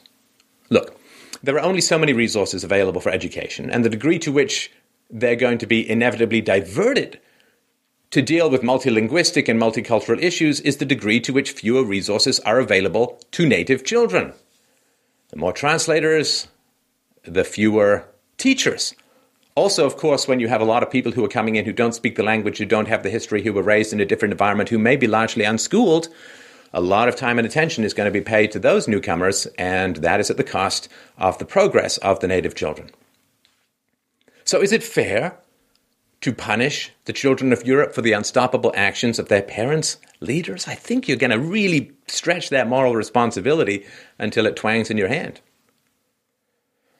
Look, 0.70 0.99
there 1.42 1.56
are 1.56 1.60
only 1.60 1.80
so 1.80 1.98
many 1.98 2.12
resources 2.12 2.64
available 2.64 3.00
for 3.00 3.10
education, 3.10 3.70
and 3.70 3.84
the 3.84 3.90
degree 3.90 4.18
to 4.18 4.32
which 4.32 4.70
they're 5.10 5.36
going 5.36 5.58
to 5.58 5.66
be 5.66 5.88
inevitably 5.88 6.40
diverted 6.40 7.20
to 8.10 8.22
deal 8.22 8.50
with 8.50 8.62
multilinguistic 8.62 9.48
and 9.48 9.60
multicultural 9.60 10.20
issues 10.20 10.60
is 10.60 10.78
the 10.78 10.84
degree 10.84 11.20
to 11.20 11.32
which 11.32 11.52
fewer 11.52 11.84
resources 11.84 12.40
are 12.40 12.58
available 12.58 13.20
to 13.30 13.46
native 13.46 13.84
children. 13.84 14.32
The 15.28 15.36
more 15.36 15.52
translators, 15.52 16.48
the 17.22 17.44
fewer 17.44 18.04
teachers. 18.36 18.94
Also, 19.54 19.86
of 19.86 19.96
course, 19.96 20.26
when 20.26 20.40
you 20.40 20.48
have 20.48 20.60
a 20.60 20.64
lot 20.64 20.82
of 20.82 20.90
people 20.90 21.12
who 21.12 21.24
are 21.24 21.28
coming 21.28 21.56
in 21.56 21.64
who 21.64 21.72
don't 21.72 21.94
speak 21.94 22.16
the 22.16 22.22
language, 22.22 22.58
who 22.58 22.64
don't 22.64 22.88
have 22.88 23.02
the 23.02 23.10
history, 23.10 23.42
who 23.42 23.52
were 23.52 23.62
raised 23.62 23.92
in 23.92 24.00
a 24.00 24.04
different 24.04 24.32
environment, 24.32 24.70
who 24.70 24.78
may 24.78 24.96
be 24.96 25.06
largely 25.06 25.44
unschooled, 25.44 26.08
a 26.72 26.80
lot 26.80 27.08
of 27.08 27.16
time 27.16 27.38
and 27.38 27.46
attention 27.46 27.84
is 27.84 27.94
going 27.94 28.06
to 28.06 28.18
be 28.18 28.24
paid 28.24 28.52
to 28.52 28.58
those 28.58 28.86
newcomers, 28.86 29.46
and 29.58 29.96
that 29.96 30.20
is 30.20 30.30
at 30.30 30.36
the 30.36 30.44
cost 30.44 30.88
of 31.18 31.38
the 31.38 31.44
progress 31.44 31.98
of 31.98 32.20
the 32.20 32.28
native 32.28 32.54
children. 32.54 32.90
So, 34.44 34.62
is 34.62 34.72
it 34.72 34.82
fair 34.82 35.36
to 36.20 36.32
punish 36.32 36.92
the 37.06 37.12
children 37.12 37.52
of 37.52 37.66
Europe 37.66 37.94
for 37.94 38.02
the 38.02 38.12
unstoppable 38.12 38.72
actions 38.76 39.18
of 39.18 39.28
their 39.28 39.42
parents, 39.42 39.96
leaders? 40.20 40.68
I 40.68 40.74
think 40.74 41.08
you're 41.08 41.16
going 41.16 41.30
to 41.30 41.38
really 41.38 41.92
stretch 42.06 42.50
that 42.50 42.68
moral 42.68 42.94
responsibility 42.94 43.84
until 44.18 44.46
it 44.46 44.56
twangs 44.56 44.90
in 44.90 44.98
your 44.98 45.08
hand. 45.08 45.40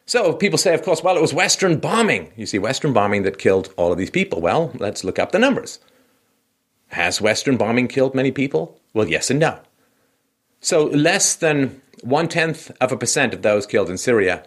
So 0.06 0.32
people 0.32 0.58
say, 0.58 0.74
of 0.74 0.82
course, 0.82 1.04
well, 1.04 1.16
it 1.16 1.22
was 1.22 1.32
Western 1.32 1.78
bombing. 1.78 2.32
You 2.36 2.44
see, 2.44 2.58
Western 2.58 2.92
bombing 2.92 3.22
that 3.22 3.38
killed 3.38 3.72
all 3.76 3.92
of 3.92 3.98
these 3.98 4.10
people. 4.10 4.40
Well, 4.40 4.72
let's 4.74 5.04
look 5.04 5.20
up 5.20 5.30
the 5.30 5.38
numbers. 5.38 5.78
Has 6.90 7.20
Western 7.20 7.56
bombing 7.56 7.88
killed 7.88 8.14
many 8.14 8.30
people? 8.30 8.78
Well, 8.92 9.08
yes 9.08 9.30
and 9.30 9.40
no. 9.40 9.60
So 10.60 10.86
less 10.86 11.34
than 11.34 11.80
one 12.02 12.28
tenth 12.28 12.70
of 12.80 12.92
a 12.92 12.96
percent 12.96 13.32
of 13.32 13.42
those 13.42 13.66
killed 13.66 13.90
in 13.90 13.98
Syria 13.98 14.46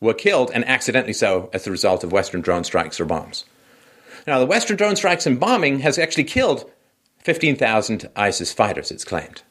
were 0.00 0.14
killed, 0.14 0.50
and 0.52 0.66
accidentally 0.66 1.14
so, 1.14 1.48
as 1.52 1.64
the 1.64 1.70
result 1.70 2.04
of 2.04 2.12
Western 2.12 2.42
drone 2.42 2.64
strikes 2.64 3.00
or 3.00 3.06
bombs. 3.06 3.44
Now, 4.26 4.38
the 4.38 4.46
Western 4.46 4.76
drone 4.76 4.96
strikes 4.96 5.26
and 5.26 5.40
bombing 5.40 5.80
has 5.80 5.98
actually 5.98 6.24
killed 6.24 6.70
15,000 7.18 8.10
ISIS 8.14 8.52
fighters, 8.52 8.90
it's 8.90 9.04
claimed. 9.04 9.42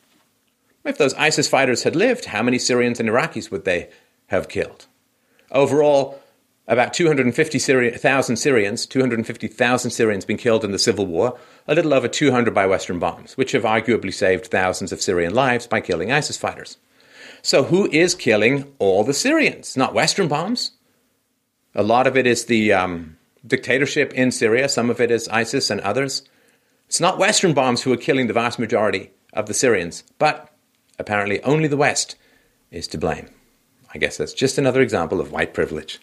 If 0.86 0.98
those 0.98 1.13
ISIS 1.15 1.48
fighters 1.48 1.84
had 1.84 1.96
lived, 1.96 2.25
how 2.25 2.43
many 2.43 2.60
Syrians 2.60 3.00
and 3.00 3.10
Iraqis 3.10 3.50
would 3.50 3.65
they 3.65 3.89
have 4.27 4.50
killed? 4.50 4.86
Overall, 5.51 6.22
about 6.67 6.93
250,000 6.93 8.38
Syrians, 8.38 8.86
250,000 8.86 9.91
Syrians 9.91 10.25
been 10.25 10.38
killed 10.38 10.63
in 10.63 10.72
the 10.72 10.79
civil 10.79 11.05
war, 11.05 11.38
a 11.67 11.75
little 11.75 11.93
over 11.93 12.08
200 12.08 12.53
by 12.53 12.65
Western 12.65 13.00
bombs, 13.00 13.36
which 13.36 13.51
have 13.51 13.63
arguably 13.63 14.13
saved 14.13 14.48
thousands 14.48 14.91
of 14.91 15.01
Syrian 15.01 15.34
lives 15.34 15.67
by 15.67 15.82
killing 15.82 16.12
ISIS 16.12 16.38
fighters. 16.38 16.77
So, 17.41 17.63
who 17.63 17.91
is 17.91 18.15
killing 18.15 18.74
all 18.79 19.03
the 19.03 19.13
Syrians? 19.13 19.75
Not 19.75 19.93
Western 19.93 20.29
bombs. 20.29 20.72
A 21.75 21.84
lot 21.84 22.08
of 22.08 22.15
it 22.15 22.25
is 22.25 22.46
the 22.46 22.72
um, 22.72 23.17
dictatorship 23.46 24.13
in 24.13 24.32
Syria, 24.32 24.70
some 24.70 24.89
of 24.89 25.01
it 25.01 25.12
is 25.12 25.27
ISIS 25.27 25.70
and 25.70 25.82
others. 25.82 26.24
It's 26.88 27.01
not 27.01 27.17
Western 27.17 27.53
bombs 27.53 27.82
who 27.82 27.91
are 27.91 27.98
killing 27.98 28.27
the 28.27 28.34
vast 28.34 28.60
majority 28.60 29.12
of 29.34 29.48
the 29.48 29.53
Syrians, 29.53 30.03
but 30.20 30.53
apparently 30.98 31.41
only 31.43 31.67
the 31.67 31.75
West 31.75 32.15
is 32.72 32.88
to 32.88 32.98
blame. 32.98 33.27
I 33.93 33.98
guess 33.98 34.17
that's 34.17 34.34
just 34.34 34.58
another 34.58 34.82
example 34.82 35.20
of 35.20 35.32
white 35.32 35.53
privilege. 35.53 36.00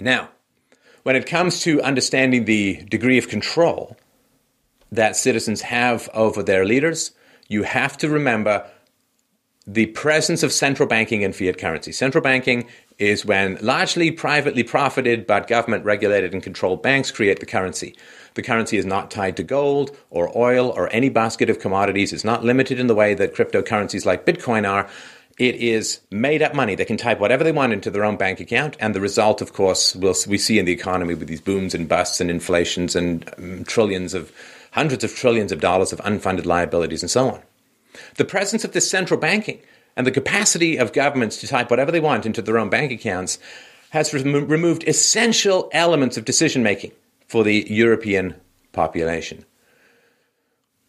Now, 0.00 0.30
when 1.02 1.16
it 1.16 1.26
comes 1.26 1.60
to 1.60 1.82
understanding 1.82 2.44
the 2.44 2.82
degree 2.88 3.18
of 3.18 3.28
control 3.28 3.96
that 4.90 5.16
citizens 5.16 5.62
have 5.62 6.08
over 6.14 6.42
their 6.42 6.64
leaders, 6.64 7.12
you 7.48 7.62
have 7.64 7.96
to 7.98 8.08
remember 8.08 8.68
the 9.66 9.86
presence 9.86 10.42
of 10.42 10.52
central 10.52 10.88
banking 10.88 11.24
and 11.24 11.34
fiat 11.34 11.58
currency. 11.58 11.90
Central 11.92 12.22
banking 12.22 12.66
is 12.98 13.24
when 13.24 13.58
largely 13.60 14.10
privately 14.10 14.62
profited 14.62 15.26
but 15.26 15.48
government 15.48 15.84
regulated 15.84 16.32
and 16.32 16.42
controlled 16.42 16.82
banks 16.82 17.10
create 17.10 17.40
the 17.40 17.46
currency. 17.46 17.96
The 18.34 18.42
currency 18.42 18.76
is 18.76 18.84
not 18.84 19.10
tied 19.10 19.36
to 19.38 19.42
gold 19.42 19.96
or 20.10 20.36
oil 20.36 20.70
or 20.70 20.92
any 20.92 21.08
basket 21.08 21.48
of 21.48 21.60
commodities. 21.60 22.12
It's 22.12 22.24
not 22.24 22.44
limited 22.44 22.78
in 22.78 22.88
the 22.88 22.94
way 22.94 23.14
that 23.14 23.34
cryptocurrencies 23.34 24.04
like 24.04 24.26
Bitcoin 24.26 24.68
are. 24.68 24.88
It 25.38 25.56
is 25.56 26.00
made 26.10 26.42
up 26.42 26.54
money. 26.54 26.76
They 26.76 26.84
can 26.84 26.96
type 26.96 27.18
whatever 27.18 27.42
they 27.42 27.52
want 27.52 27.72
into 27.72 27.90
their 27.90 28.04
own 28.04 28.16
bank 28.16 28.38
account, 28.38 28.76
and 28.78 28.94
the 28.94 29.00
result, 29.00 29.40
of 29.40 29.52
course, 29.52 29.96
we'll, 29.96 30.14
we 30.28 30.38
see 30.38 30.58
in 30.58 30.64
the 30.64 30.72
economy 30.72 31.14
with 31.14 31.28
these 31.28 31.40
booms 31.40 31.74
and 31.74 31.88
busts 31.88 32.20
and 32.20 32.30
inflations 32.30 32.94
and 32.94 33.28
um, 33.36 33.64
trillions 33.64 34.14
of, 34.14 34.32
hundreds 34.70 35.04
of 35.04 35.14
trillions 35.14 35.52
of 35.52 35.60
dollars 35.60 35.92
of 35.92 36.00
unfunded 36.00 36.46
liabilities 36.46 37.02
and 37.02 37.10
so 37.10 37.30
on. 37.30 37.42
The 38.16 38.24
presence 38.24 38.64
of 38.64 38.72
this 38.72 38.90
central 38.90 39.18
banking 39.18 39.60
and 39.96 40.06
the 40.06 40.10
capacity 40.10 40.76
of 40.76 40.92
governments 40.92 41.38
to 41.38 41.46
type 41.46 41.70
whatever 41.70 41.92
they 41.92 42.00
want 42.00 42.26
into 42.26 42.42
their 42.42 42.58
own 42.58 42.68
bank 42.68 42.90
accounts 42.92 43.38
has 43.90 44.12
rem- 44.12 44.48
removed 44.48 44.82
essential 44.88 45.68
elements 45.72 46.16
of 46.16 46.24
decision 46.24 46.62
making 46.62 46.90
for 47.28 47.44
the 47.44 47.66
European 47.68 48.34
population. 48.72 49.44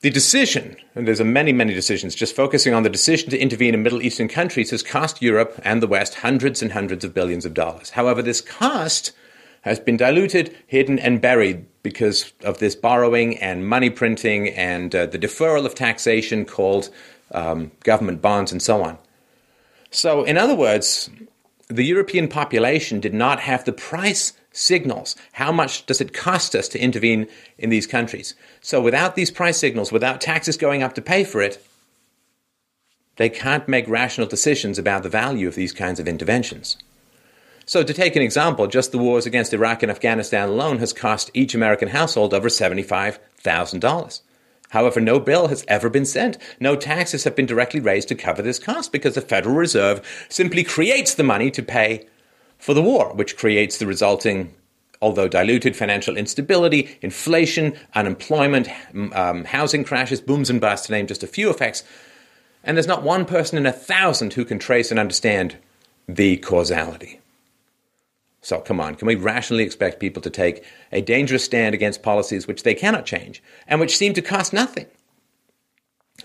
The 0.05 0.11
decision, 0.11 0.75
and 0.93 1.07
there's 1.07 1.19
a 1.19 1.25
many, 1.25 1.51
many 1.51 1.73
decisions, 1.73 2.13
just 2.13 2.35
focusing 2.35 2.75
on 2.75 2.83
the 2.83 2.91
decision 2.91 3.31
to 3.31 3.39
intervene 3.39 3.73
in 3.73 3.81
Middle 3.81 4.03
Eastern 4.03 4.27
countries 4.27 4.69
has 4.69 4.83
cost 4.83 5.19
Europe 5.19 5.59
and 5.63 5.81
the 5.81 5.87
West 5.87 6.13
hundreds 6.13 6.61
and 6.61 6.73
hundreds 6.73 7.03
of 7.03 7.11
billions 7.11 7.43
of 7.43 7.55
dollars. 7.55 7.89
However, 7.89 8.21
this 8.21 8.39
cost 8.39 9.13
has 9.61 9.79
been 9.79 9.97
diluted, 9.97 10.55
hidden, 10.67 10.99
and 10.99 11.21
buried 11.21 11.65
because 11.81 12.33
of 12.43 12.59
this 12.59 12.75
borrowing 12.75 13.39
and 13.39 13.67
money 13.67 13.89
printing 13.89 14.49
and 14.49 14.93
uh, 14.93 15.07
the 15.07 15.17
deferral 15.17 15.65
of 15.65 15.73
taxation 15.73 16.45
called 16.45 16.91
um, 17.31 17.71
government 17.83 18.21
bonds 18.21 18.51
and 18.51 18.61
so 18.61 18.83
on. 18.83 18.99
So, 19.89 20.23
in 20.23 20.37
other 20.37 20.53
words, 20.53 21.09
the 21.67 21.83
European 21.83 22.27
population 22.27 22.99
did 22.99 23.15
not 23.15 23.39
have 23.39 23.65
the 23.65 23.73
price 23.73 24.33
signals. 24.55 25.15
How 25.33 25.51
much 25.51 25.85
does 25.85 26.01
it 26.01 26.13
cost 26.13 26.55
us 26.55 26.67
to 26.69 26.79
intervene 26.79 27.27
in 27.57 27.69
these 27.69 27.85
countries? 27.85 28.35
So 28.61 28.81
without 28.81 29.15
these 29.15 29.29
price 29.29 29.57
signals, 29.57 29.91
without 29.91 30.21
taxes 30.21 30.57
going 30.57 30.81
up 30.81 30.93
to 30.93 31.01
pay 31.01 31.23
for 31.23 31.41
it, 31.41 31.63
they 33.17 33.29
can't 33.29 33.67
make 33.67 33.87
rational 33.87 34.27
decisions 34.27 34.77
about 34.79 35.03
the 35.03 35.09
value 35.09 35.47
of 35.47 35.55
these 35.55 35.71
kinds 35.71 35.99
of 35.99 36.07
interventions. 36.07 36.77
So, 37.67 37.81
to 37.81 37.93
take 37.93 38.15
an 38.15 38.21
example, 38.21 38.67
just 38.67 38.91
the 38.91 38.99
wars 38.99 39.25
against 39.25 39.53
Iraq 39.53 39.81
and 39.81 39.91
Afghanistan 39.91 40.49
alone 40.49 40.77
has 40.79 40.93
cost 40.93 41.31
each 41.33 41.55
American 41.55 41.87
household 41.87 42.31
over 42.31 42.47
$75,000. 42.47 44.21
However, 44.69 44.99
no 44.99 45.19
bill 45.19 45.47
has 45.47 45.65
ever 45.67 45.89
been 45.89 46.05
sent. 46.05 46.37
No 46.59 46.75
taxes 46.75 47.23
have 47.23 47.35
been 47.35 47.47
directly 47.47 47.79
raised 47.79 48.09
to 48.09 48.15
cover 48.15 48.41
this 48.41 48.59
cost 48.59 48.91
because 48.91 49.15
the 49.15 49.21
Federal 49.21 49.55
Reserve 49.55 50.27
simply 50.29 50.63
creates 50.63 51.15
the 51.15 51.23
money 51.23 51.49
to 51.51 51.63
pay 51.63 52.05
for 52.57 52.73
the 52.73 52.81
war, 52.81 53.13
which 53.13 53.37
creates 53.37 53.77
the 53.77 53.87
resulting 53.87 54.53
although 55.01 55.27
diluted, 55.27 55.75
financial 55.75 56.17
instability, 56.17 56.97
inflation, 57.01 57.75
unemployment, 57.93 58.67
um, 59.13 59.43
housing 59.43 59.83
crashes, 59.83 60.21
booms 60.21 60.49
and 60.49 60.61
busts, 60.61 60.87
to 60.87 60.93
name 60.93 61.05
just 61.05 61.21
a 61.21 61.27
few 61.27 61.49
effects. 61.49 61.83
And 62.63 62.75
there's 62.75 62.87
not 62.87 63.03
one 63.03 63.25
person 63.25 63.57
in 63.57 63.65
a 63.65 63.71
thousand 63.71 64.33
who 64.33 64.45
can 64.45 64.57
trace 64.57 64.89
and 64.89 64.99
understand 64.99 65.57
the 66.07 66.37
causality. 66.37 67.19
So 68.41 68.59
come 68.59 68.79
on, 68.79 68.95
can 68.95 69.07
we 69.07 69.15
rationally 69.15 69.63
expect 69.63 69.99
people 69.99 70.21
to 70.21 70.29
take 70.29 70.63
a 70.91 71.01
dangerous 71.01 71.43
stand 71.43 71.73
against 71.75 72.03
policies 72.03 72.47
which 72.47 72.63
they 72.63 72.75
cannot 72.75 73.05
change 73.05 73.41
and 73.67 73.79
which 73.79 73.97
seem 73.97 74.13
to 74.13 74.21
cost 74.21 74.53
nothing? 74.53 74.87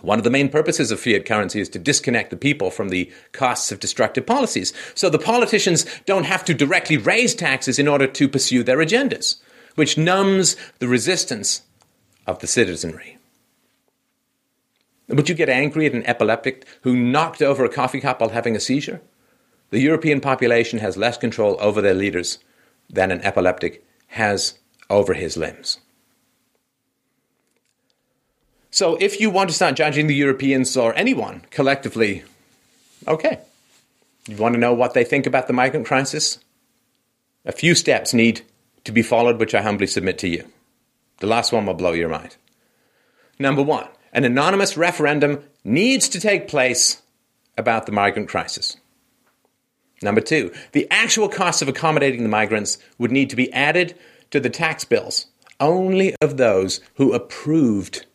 One 0.03 0.19
of 0.19 0.25
the 0.25 0.31
main 0.31 0.49
purposes 0.49 0.91
of 0.91 1.01
fiat 1.01 1.27
currency 1.27 1.61
is 1.61 1.69
to 1.71 1.79
disconnect 1.79 2.31
the 2.31 2.37
people 2.37 2.71
from 2.71 2.89
the 2.89 3.11
costs 3.33 3.71
of 3.71 3.81
destructive 3.81 4.27
policies. 4.27 4.73
So 4.95 5.11
the 5.11 5.19
politicians 5.19 5.85
don't 6.07 6.25
have 6.25 6.45
to 6.47 6.55
directly 6.55 6.97
raise 6.97 7.35
taxes 7.35 7.79
in 7.79 7.89
order 7.89 8.07
to 8.07 8.29
pursue 8.29 8.63
their 8.63 8.79
agendas, 8.79 9.37
which 9.75 9.99
numbs 9.99 10.57
the 10.79 10.89
resistance 10.89 11.63
of 12.27 12.39
the 12.39 12.47
citizenry. 12.47 13.19
Would 15.09 15.29
you 15.29 15.35
get 15.35 15.49
angry 15.49 15.87
at 15.87 15.93
an 15.93 16.07
epileptic 16.07 16.65
who 16.83 16.97
knocked 16.97 17.43
over 17.43 17.65
a 17.65 17.69
coffee 17.69 18.01
cup 18.01 18.21
while 18.21 18.31
having 18.31 18.55
a 18.55 18.61
seizure? 18.61 19.01
The 19.71 19.81
European 19.81 20.21
population 20.21 20.79
has 20.79 20.97
less 20.97 21.17
control 21.17 21.57
over 21.61 21.81
their 21.81 21.95
leaders 21.95 22.39
than 22.89 23.11
an 23.11 23.21
epileptic 23.23 23.85
has 24.09 24.59
over 24.89 25.15
his 25.15 25.37
limbs. 25.37 25.79
So, 28.71 28.97
if 29.01 29.21
you 29.21 29.31
want 29.31 29.51
to 29.51 29.57
start 29.57 29.75
judging 29.75 30.07
the 30.07 30.15
Europeans 30.15 30.77
or 30.77 30.95
anyone 30.95 31.43
collectively, 31.51 32.23
okay. 33.09 33.41
You 34.29 34.37
want 34.37 34.55
to 34.55 34.61
know 34.61 34.75
what 34.75 34.95
they 34.95 35.03
think 35.03 35.27
about 35.27 35.49
the 35.49 35.53
migrant 35.53 35.87
crisis? 35.87 36.39
A 37.45 37.53
few 37.53 37.75
steps 37.75 38.15
need 38.15 38.43
to 38.85 38.93
be 38.93 39.03
followed, 39.03 39.41
which 39.41 39.55
I 39.55 39.63
humbly 39.63 39.87
submit 39.87 40.19
to 40.19 40.29
you. 40.29 40.45
The 41.19 41.27
last 41.27 41.53
one 41.53 41.67
will 41.67 41.75
blow 41.75 41.93
your 41.93 42.09
mind. 42.09 42.37
Number 43.39 43.63
one, 43.63 43.89
an 44.13 44.25
anonymous 44.25 44.77
referendum 44.77 45.43
needs 45.65 46.09
to 46.11 46.21
take 46.21 46.49
place 46.49 47.03
about 47.57 47.87
the 47.87 47.93
migrant 47.93 48.29
crisis. 48.29 48.77
Number 50.03 50.21
two, 50.21 50.53
the 50.73 50.87
actual 50.91 51.29
cost 51.29 51.61
of 51.61 51.69
accommodating 51.69 52.23
the 52.23 52.29
migrants 52.29 52.79
would 52.99 53.11
need 53.11 53.31
to 53.31 53.37
be 53.37 53.53
added 53.53 53.99
to 54.31 54.41
the 54.41 54.51
tax 54.51 54.85
bills 54.85 55.27
only 55.59 56.15
of 56.23 56.37
those 56.37 56.81
who 56.95 57.13
approved 57.13 58.07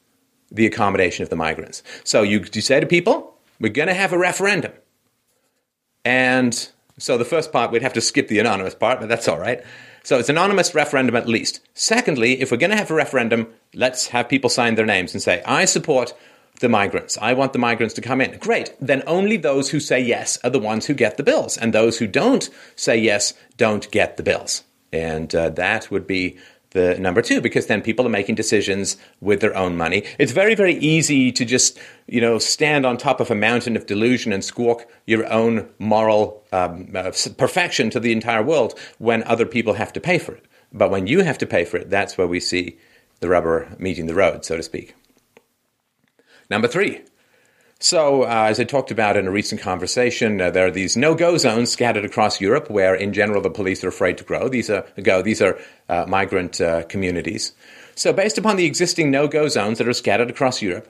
the 0.56 0.66
accommodation 0.66 1.24
of 1.24 1.30
the 1.30 1.36
migrants. 1.36 1.84
So 2.04 2.22
you, 2.22 2.46
you 2.54 2.62
say 2.62 2.80
to 2.80 2.86
people, 2.86 3.36
we're 3.60 3.70
going 3.70 3.88
to 3.88 3.94
have 3.94 4.14
a 4.14 4.18
referendum. 4.18 4.72
And 6.04 6.70
so 6.98 7.18
the 7.18 7.26
first 7.26 7.52
part, 7.52 7.72
we'd 7.72 7.82
have 7.82 7.94
to 7.94 8.02
skip 8.02 8.28
the 8.28 8.40
anonymous 8.40 8.76
part, 8.76 9.00
but 9.00 9.10
that's 9.10 9.28
all 9.28 9.40
right. 9.40 9.64
So 10.04 10.20
it's 10.20 10.30
anonymous 10.30 10.76
referendum 10.76 11.16
at 11.16 11.28
least. 11.28 11.62
Secondly, 11.74 12.40
if 12.40 12.52
we're 12.52 12.58
going 12.58 12.70
to 12.70 12.78
have 12.78 12.92
a 12.92 12.96
referendum, 12.96 13.48
let's 13.74 14.08
have 14.08 14.30
people 14.30 14.50
sign 14.50 14.76
their 14.76 14.86
names 14.86 15.14
and 15.14 15.22
say, 15.22 15.42
I 15.46 15.66
support 15.66 16.14
the 16.60 16.70
migrants. 16.70 17.18
I 17.22 17.34
want 17.34 17.54
the 17.54 17.60
migrants 17.60 17.96
to 17.96 18.02
come 18.02 18.22
in. 18.22 18.38
Great. 18.38 18.74
Then 18.80 19.04
only 19.08 19.36
those 19.36 19.72
who 19.72 19.80
say 19.80 20.00
yes 20.00 20.38
are 20.44 20.50
the 20.50 20.60
ones 20.60 20.86
who 20.86 20.94
get 20.94 21.18
the 21.18 21.24
bills. 21.24 21.58
And 21.58 21.74
those 21.74 21.98
who 21.98 22.08
don't 22.08 22.50
say 22.76 22.98
yes 22.98 23.34
don't 23.58 23.90
get 23.92 24.16
the 24.16 24.24
bills. 24.24 24.64
And 24.94 25.34
uh, 25.36 25.50
that 25.50 25.92
would 25.92 26.08
be 26.08 26.38
the 26.76 27.00
number 27.00 27.22
two, 27.22 27.40
because 27.40 27.68
then 27.68 27.82
people 27.82 28.06
are 28.06 28.10
making 28.10 28.36
decisions 28.36 28.98
with 29.22 29.40
their 29.40 29.56
own 29.56 29.78
money. 29.78 30.04
It's 30.20 30.34
very, 30.34 30.56
very 30.56 30.76
easy 30.76 31.32
to 31.32 31.46
just, 31.46 31.80
you 32.06 32.20
know, 32.20 32.38
stand 32.38 32.86
on 32.86 32.98
top 32.98 33.22
of 33.22 33.32
a 33.32 33.36
mountain 33.36 33.78
of 33.78 33.86
delusion 33.86 34.34
and 34.34 34.44
squawk 34.44 34.86
your 35.08 35.26
own 35.32 35.70
moral 35.80 36.44
um, 36.52 36.92
uh, 36.94 37.12
perfection 37.38 37.90
to 37.92 38.00
the 38.02 38.12
entire 38.12 38.44
world 38.44 38.78
when 38.98 39.24
other 39.24 39.46
people 39.46 39.74
have 39.76 39.94
to 39.94 40.02
pay 40.02 40.20
for 40.20 40.34
it. 40.34 40.46
But 40.74 40.92
when 40.92 41.08
you 41.08 41.22
have 41.22 41.38
to 41.38 41.48
pay 41.48 41.64
for 41.64 41.78
it, 41.78 41.90
that's 41.90 42.18
where 42.18 42.28
we 42.28 42.42
see 42.42 42.78
the 43.22 43.30
rubber 43.30 43.74
meeting 43.80 44.08
the 44.08 44.14
road, 44.14 44.44
so 44.44 44.58
to 44.58 44.64
speak. 44.64 44.96
Number 46.50 46.68
three. 46.68 47.04
So, 47.80 48.24
uh, 48.24 48.48
as 48.50 48.60
I 48.60 48.64
talked 48.64 48.90
about 48.90 49.18
in 49.18 49.28
a 49.28 49.32
recent 49.32 49.60
conversation, 49.60 50.40
uh, 50.40 50.50
there 50.50 50.66
are 50.68 50.72
these 50.72 50.96
no-go 50.96 51.38
zones 51.38 51.72
scattered 51.72 52.06
across 52.06 52.40
Europe, 52.40 52.70
where 52.70 52.96
in 52.96 53.12
general 53.12 53.42
the 53.42 53.50
police 53.50 53.84
are 53.84 53.90
afraid 53.90 54.18
to 54.18 54.24
grow. 54.24 54.48
These 54.48 54.70
are 54.70 54.86
go. 55.04 55.22
These 55.22 55.42
are 55.42 55.60
uh, 55.90 56.06
migrant 56.08 56.62
uh, 56.62 56.84
communities. 56.84 57.52
So, 57.96 58.14
based 58.14 58.38
upon 58.38 58.56
the 58.56 58.66
existing 58.66 59.12
no-go 59.12 59.50
zones 59.50 59.78
that 59.78 59.88
are 59.90 59.94
scattered 59.94 60.30
across 60.30 60.62
Europe, 60.62 60.88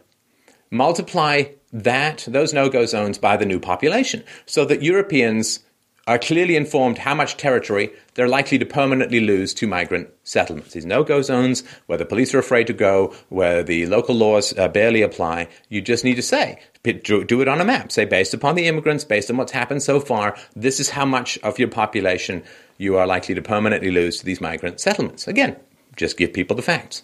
multiply 0.70 1.46
that 1.74 2.24
those 2.28 2.54
no-go 2.54 2.86
zones 2.86 3.18
by 3.18 3.36
the 3.36 3.46
new 3.46 3.60
population, 3.60 4.24
so 4.46 4.64
that 4.66 4.84
Europeans 4.84 5.62
are 6.08 6.20
clearly 6.20 6.56
informed 6.56 7.00
how 7.00 7.16
much 7.16 7.36
territory 7.36 7.92
they're 8.14 8.28
likely 8.28 8.60
to 8.60 8.66
permanently 8.66 9.20
lose 9.20 9.54
to 9.56 9.66
migrant 9.66 10.08
settlements. 10.24 10.74
These 10.74 10.86
no 10.86 11.04
go 11.04 11.22
zones 11.24 11.64
where 11.88 11.98
the 11.98 12.06
police 12.06 12.34
are 12.36 12.40
afraid 12.40 12.68
to 12.68 12.74
go, 12.74 13.14
where 13.30 13.64
the 13.64 13.88
local 13.88 14.14
laws 14.14 14.56
uh, 14.58 14.68
barely 14.68 15.02
apply, 15.02 15.48
you 15.70 15.82
just 15.82 16.04
need 16.04 16.16
to 16.16 16.22
say, 16.22 16.60
do 16.84 17.42
it 17.42 17.48
on 17.48 17.60
a 17.60 17.66
map. 17.66 17.92
Say, 17.92 18.06
based 18.06 18.36
upon 18.36 18.56
the 18.56 18.68
immigrants, 18.68 19.04
based 19.04 19.32
on 19.32 19.38
what's 19.38 19.52
happened 19.52 19.82
so 19.82 20.00
far, 20.00 20.38
this 20.56 20.80
is 20.80 20.92
how 20.92 21.06
much 21.06 21.40
of 21.40 21.58
your 21.58 21.70
population 21.70 22.44
you 22.78 22.98
are 22.98 23.08
likely 23.08 23.34
to 23.34 23.42
permanently 23.42 23.90
lose 23.90 24.20
to 24.20 24.26
these 24.26 24.42
migrant 24.42 24.80
settlements. 24.80 25.28
Again, 25.28 25.56
just 25.96 26.18
give 26.18 26.34
people 26.34 26.56
the 26.56 26.62
facts. 26.62 27.02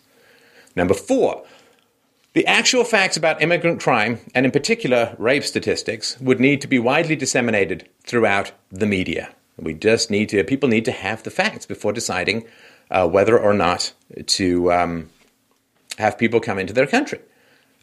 Number 0.76 0.94
four, 0.94 1.44
the 2.34 2.48
actual 2.48 2.84
facts 2.84 3.18
about 3.18 3.42
immigrant 3.42 3.82
crime, 3.82 4.20
and 4.34 4.46
in 4.46 4.52
particular 4.52 5.16
rape 5.20 5.44
statistics, 5.44 6.20
would 6.22 6.40
need 6.40 6.62
to 6.62 6.68
be 6.68 6.80
widely 6.80 7.16
disseminated 7.16 7.90
throughout 8.04 8.52
the 8.70 8.86
media. 8.86 9.34
We 9.58 9.74
just 9.74 10.10
need 10.10 10.30
to, 10.30 10.44
people 10.44 10.70
need 10.70 10.86
to 10.86 10.92
have 10.92 11.24
the 11.24 11.30
facts 11.30 11.66
before 11.66 11.92
deciding 11.92 12.46
uh, 12.90 13.08
whether 13.08 13.38
or 13.38 13.54
not 13.54 13.94
to 14.26 14.72
um, 14.72 15.10
have 15.98 16.18
people 16.18 16.40
come 16.40 16.58
into 16.58 16.74
their 16.74 16.88
country. 16.88 17.20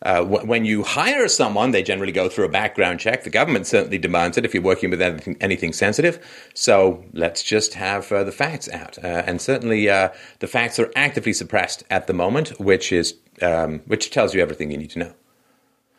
Uh, 0.03 0.25
when 0.25 0.65
you 0.65 0.85
hire 0.85 1.27
someone, 1.27 1.73
they 1.73 1.83
generally 1.83 2.13
go 2.13 2.29
through 2.29 2.45
a 2.45 2.49
background 2.49 3.01
check. 3.01 3.25
The 3.25 3.31
government 3.31 3.67
certainly 3.67 3.99
demands 3.99 4.39
it 4.39 4.45
if 4.45 4.55
you're 4.55 4.63
working 4.63 4.91
with 4.91 5.03
anything, 5.03 5.37
anything 5.41 5.73
sensitive. 5.73 6.25
So 6.55 7.05
let's 7.13 7.43
just 7.43 7.75
have 7.75 8.11
uh, 8.13 8.23
the 8.23 8.33
facts 8.33 8.69
out. 8.69 8.97
Uh, 9.03 9.25
and 9.27 9.41
certainly, 9.41 9.89
uh, 9.89 10.11
the 10.39 10.47
facts 10.47 10.79
are 10.79 10.93
actively 10.95 11.33
suppressed 11.33 11.83
at 11.91 12.07
the 12.07 12.13
moment, 12.13 12.61
which 12.61 12.93
is 12.93 13.15
um, 13.43 13.81
which 13.87 14.11
tells 14.11 14.35
you 14.35 14.41
everything 14.41 14.71
you 14.71 14.79
need 14.79 14.91
to 14.91 14.99
know. 14.99 15.13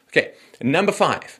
Okay, 0.09 0.33
number 0.62 0.91
five. 0.91 1.39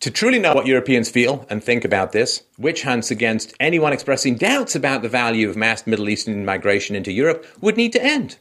To 0.00 0.10
truly 0.10 0.38
know 0.38 0.54
what 0.54 0.66
Europeans 0.66 1.10
feel 1.10 1.46
and 1.50 1.62
think 1.62 1.84
about 1.84 2.12
this, 2.12 2.42
witch 2.56 2.84
hunts 2.84 3.10
against 3.10 3.52
anyone 3.60 3.92
expressing 3.92 4.36
doubts 4.36 4.74
about 4.74 5.02
the 5.02 5.10
value 5.10 5.48
of 5.48 5.56
mass 5.56 5.86
Middle 5.86 6.08
Eastern 6.08 6.42
migration 6.46 6.96
into 6.96 7.12
Europe 7.12 7.44
would 7.60 7.76
need 7.76 7.92
to 7.92 8.02
end. 8.02 8.38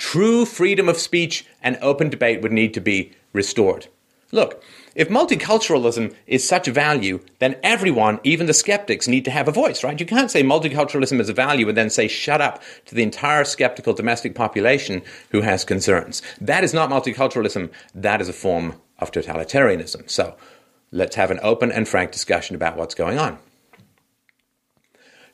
True 0.00 0.46
freedom 0.46 0.88
of 0.88 0.96
speech 0.96 1.44
and 1.62 1.76
open 1.82 2.08
debate 2.08 2.40
would 2.40 2.52
need 2.52 2.72
to 2.72 2.80
be 2.80 3.12
restored. 3.34 3.88
Look, 4.32 4.64
if 4.94 5.10
multiculturalism 5.10 6.14
is 6.26 6.48
such 6.48 6.66
a 6.66 6.72
value, 6.72 7.20
then 7.38 7.56
everyone, 7.62 8.18
even 8.24 8.46
the 8.46 8.54
skeptics, 8.54 9.06
need 9.06 9.26
to 9.26 9.30
have 9.30 9.46
a 9.46 9.52
voice, 9.52 9.84
right? 9.84 10.00
You 10.00 10.06
can't 10.06 10.30
say 10.30 10.42
multiculturalism 10.42 11.20
is 11.20 11.28
a 11.28 11.34
value 11.34 11.68
and 11.68 11.76
then 11.76 11.90
say 11.90 12.08
shut 12.08 12.40
up 12.40 12.62
to 12.86 12.94
the 12.94 13.02
entire 13.02 13.44
skeptical 13.44 13.92
domestic 13.92 14.34
population 14.34 15.02
who 15.32 15.42
has 15.42 15.66
concerns. 15.66 16.22
That 16.40 16.64
is 16.64 16.72
not 16.72 16.88
multiculturalism. 16.88 17.70
That 17.94 18.22
is 18.22 18.28
a 18.30 18.32
form 18.32 18.80
of 19.00 19.12
totalitarianism. 19.12 20.08
So 20.08 20.34
let's 20.92 21.16
have 21.16 21.30
an 21.30 21.40
open 21.42 21.70
and 21.70 21.86
frank 21.86 22.10
discussion 22.10 22.56
about 22.56 22.78
what's 22.78 22.94
going 22.94 23.18
on. 23.18 23.36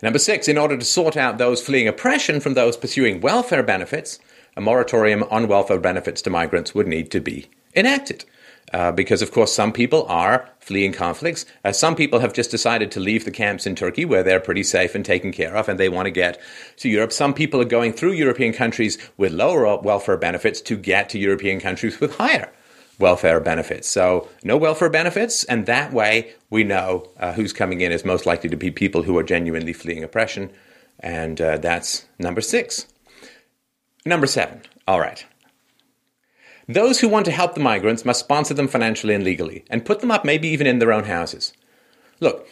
Number 0.03 0.19
six, 0.19 0.49
in 0.49 0.59
order 0.59 0.77
to 0.77 0.85
sort 0.85 1.17
out 1.17 1.39
those 1.39 1.63
fleeing 1.63 1.87
oppression 1.87 2.41
from 2.41 2.55
those 2.55 2.77
pursuing 2.77 3.21
welfare 3.21 3.63
benefits, 3.63 4.19
a 4.57 4.61
moratorium 4.61 5.25
on 5.31 5.49
welfare 5.49 5.79
benefits 5.79 6.23
to 6.23 6.31
migrants 6.31 6.75
would 6.75 6.87
need 6.87 7.11
to 7.11 7.21
be 7.21 7.47
enacted. 7.75 8.25
Uh, 8.73 8.91
because, 8.91 9.23
of 9.23 9.31
course, 9.31 9.53
some 9.53 9.73
people 9.73 10.05
are 10.09 10.49
fleeing 10.59 10.93
conflicts. 10.93 11.47
Uh, 11.65 11.71
some 11.71 11.95
people 11.95 12.19
have 12.19 12.33
just 12.33 12.51
decided 12.51 12.91
to 12.91 12.99
leave 12.99 13.25
the 13.25 13.31
camps 13.31 13.65
in 13.65 13.77
Turkey 13.77 14.05
where 14.05 14.25
they're 14.25 14.41
pretty 14.41 14.65
safe 14.65 14.97
and 14.97 15.05
taken 15.05 15.31
care 15.31 15.57
of, 15.57 15.69
and 15.69 15.79
they 15.79 15.89
want 15.89 16.07
to 16.07 16.11
get 16.11 16.41
to 16.77 16.89
Europe. 16.89 17.13
Some 17.13 17.33
people 17.33 17.61
are 17.61 17.67
going 17.67 17.93
through 17.93 18.13
European 18.13 18.53
countries 18.53 18.99
with 19.17 19.33
lower 19.33 19.77
welfare 19.79 20.17
benefits 20.17 20.61
to 20.63 20.77
get 20.77 21.09
to 21.11 21.19
European 21.19 21.61
countries 21.61 22.01
with 22.01 22.17
higher 22.17 22.53
welfare 22.99 23.39
benefits. 23.39 23.89
So, 23.89 24.29
no 24.43 24.57
welfare 24.57 24.91
benefits, 24.91 25.45
and 25.45 25.67
that 25.67 25.93
way 25.93 26.35
we 26.51 26.65
know 26.65 27.09
uh, 27.21 27.35
who's 27.35 27.53
coming 27.53 27.83
in 27.83 27.93
is 27.93 28.05
most 28.05 28.27
likely 28.27 28.51
to 28.51 28.57
be 28.57 28.73
people 28.73 29.05
who 29.05 29.17
are 29.17 29.23
genuinely 29.23 29.75
fleeing 29.75 30.03
oppression, 30.03 30.51
and 30.99 31.41
uh, 31.41 31.59
that's 31.59 32.07
number 32.19 32.41
six. 32.41 32.87
Number 34.07 34.29
seven. 34.29 34.63
All 34.87 35.01
right. 35.01 35.27
Those 36.69 37.01
who 37.01 37.09
want 37.09 37.27
to 37.27 37.33
help 37.33 37.55
the 37.55 37.61
migrants 37.61 38.05
must 38.05 38.21
sponsor 38.21 38.55
them 38.55 38.69
financially 38.69 39.15
and 39.15 39.25
legally, 39.25 39.65
and 39.69 39.85
put 39.85 40.01
them 40.01 40.13
up 40.13 40.25
maybe 40.25 40.49
even 40.49 40.67
in 40.67 40.79
their 40.79 40.93
own 40.93 41.05
houses. 41.05 41.53
Look, 42.21 42.49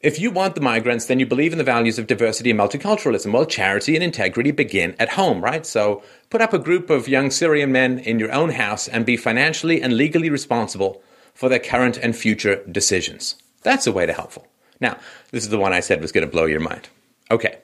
if 0.00 0.20
you 0.20 0.30
want 0.30 0.54
the 0.54 0.60
migrants, 0.60 1.06
then 1.06 1.18
you 1.18 1.24
believe 1.24 1.52
in 1.52 1.58
the 1.58 1.64
values 1.64 1.98
of 1.98 2.06
diversity 2.06 2.50
and 2.50 2.60
multiculturalism. 2.60 3.32
Well, 3.32 3.46
charity 3.46 3.94
and 3.94 4.04
integrity 4.04 4.50
begin 4.50 4.94
at 4.98 5.10
home, 5.10 5.42
right? 5.42 5.64
So 5.64 6.02
put 6.28 6.42
up 6.42 6.52
a 6.52 6.58
group 6.58 6.90
of 6.90 7.08
young 7.08 7.30
Syrian 7.30 7.72
men 7.72 7.98
in 7.98 8.18
your 8.18 8.30
own 8.30 8.50
house 8.50 8.86
and 8.86 9.06
be 9.06 9.16
financially 9.16 9.80
and 9.80 9.96
legally 9.96 10.28
responsible 10.28 11.02
for 11.32 11.48
their 11.48 11.58
current 11.58 11.96
and 11.96 12.14
future 12.14 12.62
decisions. 12.70 13.36
That's 13.62 13.86
a 13.86 13.92
way 13.92 14.04
to 14.04 14.12
helpful. 14.12 14.46
Now, 14.80 14.98
this 15.30 15.44
is 15.44 15.50
the 15.50 15.58
one 15.58 15.72
I 15.72 15.80
said 15.80 16.02
was 16.02 16.12
going 16.12 16.26
to 16.26 16.30
blow 16.30 16.44
your 16.44 16.60
mind. 16.60 16.90
Okay. 17.30 17.56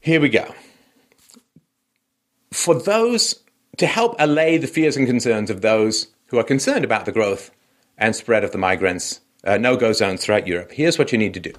here 0.00 0.20
we 0.20 0.28
go. 0.28 0.52
For 2.64 2.74
those 2.74 3.42
to 3.76 3.86
help 3.86 4.16
allay 4.18 4.56
the 4.56 4.66
fears 4.66 4.96
and 4.96 5.06
concerns 5.06 5.50
of 5.50 5.60
those 5.60 6.06
who 6.28 6.38
are 6.38 6.42
concerned 6.42 6.82
about 6.82 7.04
the 7.04 7.12
growth 7.12 7.50
and 7.98 8.16
spread 8.16 8.42
of 8.42 8.52
the 8.52 8.56
migrants, 8.56 9.20
uh, 9.46 9.58
no 9.58 9.76
go 9.76 9.92
zones 9.92 10.24
throughout 10.24 10.46
Europe, 10.46 10.72
here's 10.72 10.98
what 10.98 11.12
you 11.12 11.18
need 11.18 11.34
to 11.34 11.40
do. 11.40 11.52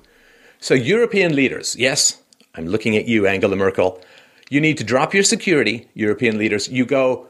So, 0.60 0.74
European 0.74 1.36
leaders, 1.36 1.76
yes, 1.76 2.18
I'm 2.56 2.66
looking 2.66 2.98
at 2.98 3.08
you, 3.08 3.28
Angela 3.28 3.56
Merkel. 3.56 4.02
You 4.50 4.60
need 4.60 4.80
to 4.80 4.84
drop 4.84 5.14
your 5.14 5.22
security, 5.22 5.88
European 5.94 6.40
leaders. 6.40 6.70
You 6.70 6.88
go 6.88 7.30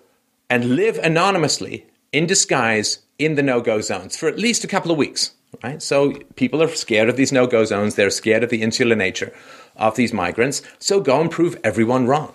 and 0.49 0.77
live 0.77 0.97
anonymously 0.99 1.85
in 2.13 2.27
disguise 2.27 2.99
in 3.19 3.35
the 3.35 3.43
no 3.43 3.59
go 3.59 3.81
zones 3.81 4.15
for 4.15 4.29
at 4.29 4.39
least 4.39 4.63
a 4.63 4.69
couple 4.69 4.89
of 4.89 4.97
weeks. 4.97 5.33
Right? 5.61 5.81
So 5.81 6.13
people 6.37 6.63
are 6.63 6.69
scared 6.69 7.09
of 7.09 7.17
these 7.17 7.33
no 7.33 7.45
go 7.45 7.65
zones. 7.65 7.95
They're 7.95 8.09
scared 8.09 8.45
of 8.45 8.49
the 8.49 8.61
insular 8.61 8.95
nature 8.95 9.33
of 9.75 9.97
these 9.97 10.13
migrants. 10.13 10.61
So 10.79 11.01
go 11.01 11.19
and 11.19 11.29
prove 11.29 11.59
everyone 11.61 12.07
wrong. 12.07 12.33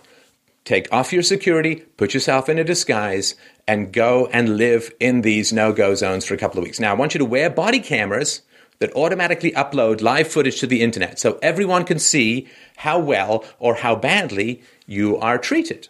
Take 0.65 0.93
off 0.93 1.13
your 1.13 1.23
security, 1.23 1.77
put 1.97 2.15
yourself 2.15 2.49
in 2.49 2.59
a 2.59 2.65
disguise, 2.65 3.35
and 3.67 3.93
go 3.93 4.27
and 4.33 4.57
live 4.57 4.93
in 5.01 5.23
these 5.23 5.53
no 5.53 5.73
go 5.73 5.95
zones 5.95 6.25
for 6.25 6.35
a 6.35 6.39
couple 6.39 6.59
of 6.59 6.65
weeks. 6.65 6.81
Now, 6.81 6.91
I 6.91 6.97
want 6.97 7.15
you 7.15 7.19
to 7.19 7.25
wear 7.25 7.49
body 7.49 7.81
cameras 7.81 8.43
that 8.79 8.95
automatically 8.95 9.53
upload 9.53 10.01
live 10.01 10.29
footage 10.29 10.59
to 10.61 10.67
the 10.67 10.83
internet 10.83 11.19
so 11.19 11.39
everyone 11.43 11.85
can 11.85 11.99
see 11.99 12.49
how 12.77 12.99
well 12.99 13.45
or 13.59 13.77
how 13.77 13.95
badly 13.95 14.63
you 14.87 15.17
are 15.19 15.39
treated 15.39 15.89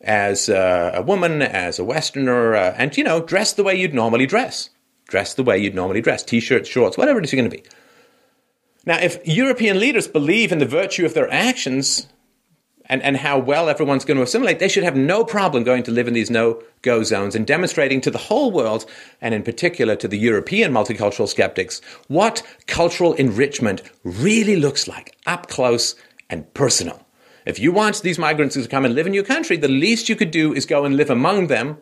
as 0.00 0.48
a, 0.48 0.92
a 0.94 1.02
woman, 1.02 1.42
as 1.42 1.78
a 1.78 1.84
Westerner, 1.84 2.54
uh, 2.54 2.74
and 2.76 2.96
you 2.96 3.04
know, 3.04 3.22
dress 3.22 3.52
the 3.52 3.62
way 3.62 3.74
you'd 3.74 3.94
normally 3.94 4.26
dress. 4.26 4.70
Dress 5.06 5.34
the 5.34 5.42
way 5.42 5.58
you'd 5.58 5.74
normally 5.74 6.00
dress 6.00 6.22
t 6.22 6.40
shirts, 6.40 6.68
shorts, 6.68 6.96
whatever 6.96 7.18
it 7.18 7.24
is 7.24 7.32
you're 7.32 7.40
going 7.40 7.50
to 7.50 7.56
be. 7.56 7.64
Now, 8.84 8.98
if 8.98 9.24
European 9.26 9.78
leaders 9.78 10.08
believe 10.08 10.50
in 10.50 10.58
the 10.58 10.66
virtue 10.66 11.04
of 11.04 11.14
their 11.14 11.30
actions 11.32 12.08
and, 12.86 13.02
and 13.02 13.16
how 13.16 13.38
well 13.38 13.68
everyone's 13.68 14.04
going 14.04 14.16
to 14.16 14.22
assimilate, 14.22 14.58
they 14.58 14.68
should 14.68 14.84
have 14.84 14.96
no 14.96 15.24
problem 15.24 15.64
going 15.64 15.82
to 15.84 15.90
live 15.90 16.08
in 16.08 16.14
these 16.14 16.30
no 16.30 16.62
go 16.82 17.02
zones 17.02 17.34
and 17.34 17.46
demonstrating 17.46 18.00
to 18.00 18.10
the 18.10 18.18
whole 18.18 18.50
world, 18.50 18.86
and 19.20 19.34
in 19.34 19.42
particular 19.42 19.96
to 19.96 20.08
the 20.08 20.18
European 20.18 20.72
multicultural 20.72 21.28
skeptics, 21.28 21.80
what 22.08 22.42
cultural 22.66 23.12
enrichment 23.14 23.82
really 24.04 24.56
looks 24.56 24.88
like 24.88 25.16
up 25.26 25.48
close 25.48 25.94
and 26.28 26.52
personal. 26.54 27.06
If 27.44 27.58
you 27.58 27.72
want 27.72 28.02
these 28.02 28.18
migrants 28.18 28.54
to 28.54 28.68
come 28.68 28.84
and 28.84 28.94
live 28.94 29.06
in 29.06 29.14
your 29.14 29.24
country, 29.24 29.56
the 29.56 29.68
least 29.68 30.08
you 30.08 30.16
could 30.16 30.30
do 30.30 30.52
is 30.52 30.66
go 30.66 30.84
and 30.84 30.96
live 30.96 31.10
among 31.10 31.48
them 31.48 31.78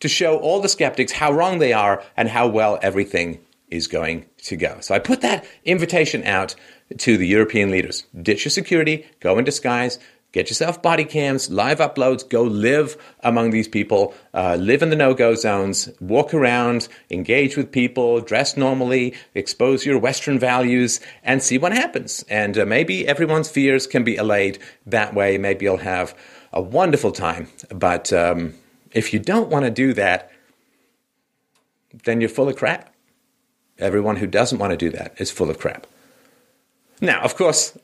to 0.00 0.08
show 0.08 0.38
all 0.38 0.60
the 0.60 0.68
skeptics 0.68 1.12
how 1.12 1.32
wrong 1.32 1.58
they 1.58 1.72
are 1.72 2.02
and 2.16 2.28
how 2.28 2.46
well 2.46 2.78
everything 2.82 3.40
is 3.68 3.88
going 3.88 4.26
to 4.38 4.56
go. 4.56 4.78
So 4.80 4.94
I 4.94 4.98
put 4.98 5.20
that 5.22 5.44
invitation 5.64 6.24
out 6.24 6.54
to 6.98 7.16
the 7.16 7.26
European 7.26 7.70
leaders. 7.70 8.04
Ditch 8.20 8.44
your 8.44 8.50
security, 8.50 9.06
go 9.20 9.38
in 9.38 9.44
disguise, 9.44 9.98
Get 10.34 10.50
yourself 10.50 10.82
body 10.82 11.04
cams, 11.04 11.48
live 11.48 11.78
uploads, 11.78 12.28
go 12.28 12.42
live 12.42 12.96
among 13.20 13.50
these 13.50 13.68
people, 13.68 14.12
uh, 14.34 14.56
live 14.58 14.82
in 14.82 14.90
the 14.90 14.96
no 14.96 15.14
go 15.14 15.36
zones, 15.36 15.88
walk 16.00 16.34
around, 16.34 16.88
engage 17.08 17.56
with 17.56 17.70
people, 17.70 18.20
dress 18.20 18.56
normally, 18.56 19.14
expose 19.36 19.86
your 19.86 19.96
Western 19.96 20.40
values, 20.40 20.98
and 21.22 21.40
see 21.40 21.56
what 21.56 21.70
happens. 21.70 22.24
And 22.28 22.58
uh, 22.58 22.66
maybe 22.66 23.06
everyone's 23.06 23.48
fears 23.48 23.86
can 23.86 24.02
be 24.02 24.16
allayed 24.16 24.58
that 24.86 25.14
way. 25.14 25.38
Maybe 25.38 25.66
you'll 25.66 25.76
have 25.76 26.18
a 26.52 26.60
wonderful 26.60 27.12
time. 27.12 27.46
But 27.72 28.12
um, 28.12 28.54
if 28.90 29.12
you 29.12 29.20
don't 29.20 29.50
want 29.50 29.66
to 29.66 29.70
do 29.70 29.92
that, 29.92 30.32
then 32.02 32.20
you're 32.20 32.28
full 32.28 32.48
of 32.48 32.56
crap. 32.56 32.92
Everyone 33.78 34.16
who 34.16 34.26
doesn't 34.26 34.58
want 34.58 34.72
to 34.72 34.76
do 34.76 34.90
that 34.90 35.14
is 35.18 35.30
full 35.30 35.48
of 35.48 35.60
crap. 35.60 35.86
Now, 37.00 37.20
of 37.20 37.36
course, 37.36 37.78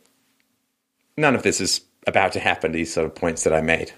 none 1.16 1.36
of 1.36 1.44
this 1.44 1.60
is 1.60 1.82
about 2.06 2.32
to 2.32 2.40
happen, 2.40 2.72
these 2.72 2.92
sort 2.92 3.06
of 3.06 3.14
points 3.14 3.44
that 3.44 3.52
I 3.52 3.60
made. 3.60 3.92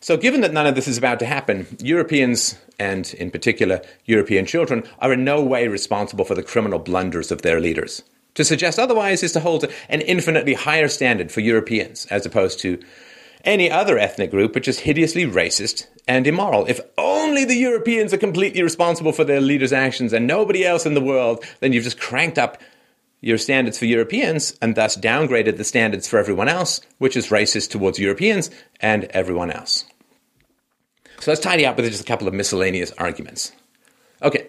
So, 0.00 0.16
given 0.16 0.42
that 0.42 0.52
none 0.52 0.66
of 0.66 0.76
this 0.76 0.86
is 0.86 0.96
about 0.96 1.18
to 1.18 1.26
happen, 1.26 1.66
Europeans, 1.80 2.56
and 2.78 3.12
in 3.14 3.30
particular 3.30 3.82
European 4.04 4.46
children, 4.46 4.84
are 5.00 5.12
in 5.12 5.24
no 5.24 5.42
way 5.42 5.66
responsible 5.66 6.24
for 6.24 6.36
the 6.36 6.42
criminal 6.42 6.78
blunders 6.78 7.32
of 7.32 7.42
their 7.42 7.60
leaders. 7.60 8.02
To 8.34 8.44
suggest 8.44 8.78
otherwise 8.78 9.24
is 9.24 9.32
to 9.32 9.40
hold 9.40 9.64
an 9.88 10.00
infinitely 10.02 10.54
higher 10.54 10.86
standard 10.86 11.32
for 11.32 11.40
Europeans 11.40 12.06
as 12.06 12.24
opposed 12.24 12.60
to 12.60 12.78
any 13.44 13.68
other 13.70 13.98
ethnic 13.98 14.30
group 14.30 14.54
which 14.54 14.68
is 14.68 14.80
hideously 14.80 15.24
racist 15.24 15.86
and 16.06 16.26
immoral. 16.26 16.66
If 16.66 16.80
only 16.96 17.44
the 17.44 17.56
Europeans 17.56 18.12
are 18.12 18.18
completely 18.18 18.62
responsible 18.62 19.12
for 19.12 19.24
their 19.24 19.40
leaders' 19.40 19.72
actions 19.72 20.12
and 20.12 20.26
nobody 20.26 20.64
else 20.64 20.86
in 20.86 20.94
the 20.94 21.00
world, 21.00 21.44
then 21.58 21.72
you've 21.72 21.84
just 21.84 22.00
cranked 22.00 22.38
up 22.38 22.60
your 23.20 23.38
standards 23.38 23.78
for 23.78 23.84
Europeans 23.84 24.56
and 24.62 24.74
thus 24.74 24.96
downgraded 24.96 25.56
the 25.56 25.64
standards 25.64 26.06
for 26.06 26.18
everyone 26.18 26.48
else, 26.48 26.80
which 26.98 27.16
is 27.16 27.28
racist 27.28 27.70
towards 27.70 27.98
Europeans 27.98 28.50
and 28.80 29.04
everyone 29.04 29.50
else. 29.50 29.84
So 31.20 31.30
let's 31.30 31.40
tidy 31.40 31.66
up 31.66 31.76
with 31.76 31.86
just 31.86 32.02
a 32.02 32.06
couple 32.06 32.28
of 32.28 32.34
miscellaneous 32.34 32.92
arguments. 32.92 33.52
Okay. 34.22 34.48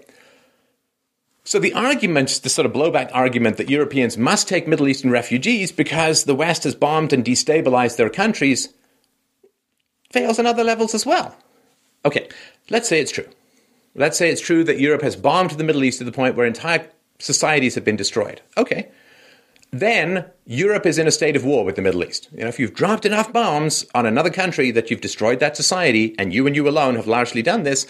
So 1.44 1.58
the 1.58 1.74
argument, 1.74 2.42
the 2.44 2.50
sort 2.50 2.68
of 2.68 2.74
blowback 2.74 3.10
argument 3.12 3.58
that 3.58 3.72
Europeans 3.72 4.18
must 4.18 4.48
take 4.48 4.68
Middle 4.68 4.88
Eastern 4.88 5.10
refugees 5.10 5.72
because 5.72 6.26
the 6.26 6.36
West 6.36 6.64
has 6.64 6.76
bombed 6.76 7.12
and 7.12 7.26
destabilized 7.26 7.98
their 7.98 8.10
countries, 8.10 8.70
fails 10.12 10.38
on 10.38 10.46
other 10.46 10.64
levels 10.64 10.94
as 10.94 11.08
well. 11.08 11.36
Okay, 12.06 12.30
let's 12.70 12.88
say 12.88 13.02
it's 13.02 13.12
true. 13.12 13.28
Let's 13.96 14.18
say 14.18 14.30
it's 14.30 14.42
true 14.42 14.64
that 14.66 14.80
Europe 14.80 15.02
has 15.02 15.16
bombed 15.16 15.52
the 15.52 15.64
Middle 15.64 15.84
East 15.84 15.98
to 15.98 16.04
the 16.04 16.12
point 16.12 16.36
where 16.36 16.46
entire 16.46 16.88
societies 17.20 17.76
have 17.76 17.86
been 17.86 17.96
destroyed. 17.96 18.42
Okay. 18.58 18.90
Then 19.72 20.26
Europe 20.46 20.86
is 20.88 20.98
in 20.98 21.08
a 21.08 21.12
state 21.12 21.36
of 21.36 21.46
war 21.46 21.64
with 21.64 21.76
the 21.76 21.82
Middle 21.82 22.04
East. 22.04 22.30
You 22.32 22.42
know, 22.42 22.48
if 22.48 22.60
you've 22.60 22.74
dropped 22.74 23.06
enough 23.06 23.32
bombs 23.32 23.86
on 23.94 24.06
another 24.08 24.32
country 24.32 24.72
that 24.72 24.90
you've 24.90 25.02
destroyed 25.02 25.40
that 25.40 25.56
society, 25.56 26.16
and 26.18 26.34
you 26.34 26.48
and 26.48 26.56
you 26.56 26.68
alone 26.68 26.96
have 26.96 27.06
largely 27.06 27.44
done 27.44 27.64
this, 27.64 27.86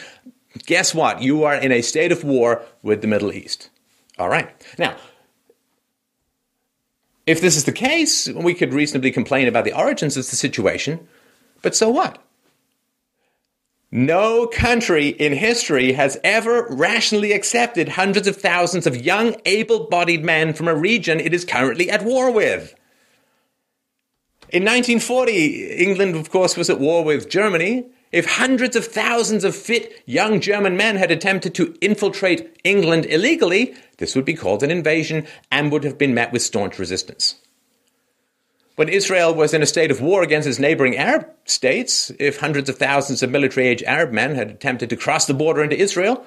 guess 0.66 0.94
what? 0.94 1.22
You 1.22 1.44
are 1.44 1.56
in 1.56 1.72
a 1.72 1.82
state 1.82 2.12
of 2.12 2.24
war 2.24 2.64
with 2.84 3.02
the 3.02 3.08
Middle 3.08 3.32
East. 3.32 3.70
All 4.18 4.28
right. 4.28 4.50
Now, 4.78 4.98
if 7.26 7.40
this 7.40 7.56
is 7.56 7.64
the 7.64 7.72
case, 7.72 8.28
we 8.28 8.54
could 8.54 8.74
reasonably 8.74 9.12
complain 9.12 9.48
about 9.48 9.64
the 9.64 9.78
origins 9.78 10.18
of 10.18 10.30
the 10.30 10.36
situation, 10.36 11.08
but 11.62 11.76
so 11.76 11.90
what? 11.90 12.22
No 13.92 14.46
country 14.46 15.08
in 15.08 15.34
history 15.34 15.94
has 15.94 16.20
ever 16.24 16.68
rationally 16.70 17.32
accepted 17.32 17.90
hundreds 17.90 18.28
of 18.28 18.36
thousands 18.36 18.86
of 18.86 18.96
young, 18.96 19.36
able 19.46 19.88
bodied 19.88 20.24
men 20.24 20.54
from 20.54 20.68
a 20.68 20.76
region 20.76 21.20
it 21.20 21.34
is 21.34 21.44
currently 21.44 21.90
at 21.90 22.04
war 22.04 22.30
with. 22.32 22.76
In 24.50 24.64
1940, 24.64 25.72
England, 25.72 26.16
of 26.16 26.30
course, 26.30 26.56
was 26.56 26.70
at 26.70 26.80
war 26.80 27.04
with 27.04 27.30
Germany. 27.30 27.86
If 28.12 28.26
hundreds 28.28 28.76
of 28.76 28.86
thousands 28.86 29.44
of 29.44 29.56
fit 29.56 30.04
young 30.06 30.40
German 30.40 30.78
men 30.78 30.96
had 30.96 31.10
attempted 31.10 31.56
to 31.56 31.76
infiltrate 31.82 32.60
England 32.64 33.08
illegally, 33.08 33.76
this 33.98 34.16
would 34.16 34.26
be 34.26 34.34
called 34.36 34.62
an 34.62 34.72
invasion 34.72 35.26
and 35.52 35.72
would 35.72 35.84
have 35.84 35.98
been 35.98 36.14
met 36.14 36.32
with 36.32 36.42
staunch 36.44 36.78
resistance. 36.78 37.36
When 38.80 38.88
Israel 38.88 39.36
was 39.36 39.54
in 39.54 39.62
a 39.62 39.66
state 39.66 39.92
of 39.92 40.00
war 40.00 40.24
against 40.24 40.48
its 40.48 40.58
neighboring 40.58 40.96
Arab 40.96 41.28
states, 41.44 42.14
if 42.18 42.40
hundreds 42.40 42.70
of 42.70 42.78
thousands 42.78 43.22
of 43.22 43.30
military 43.30 43.68
age 43.68 43.84
Arab 43.84 44.14
men 44.14 44.36
had 44.36 44.50
attempted 44.50 44.90
to 44.90 44.96
cross 44.96 45.26
the 45.26 45.34
border 45.34 45.62
into 45.62 45.78
Israel, 45.78 46.26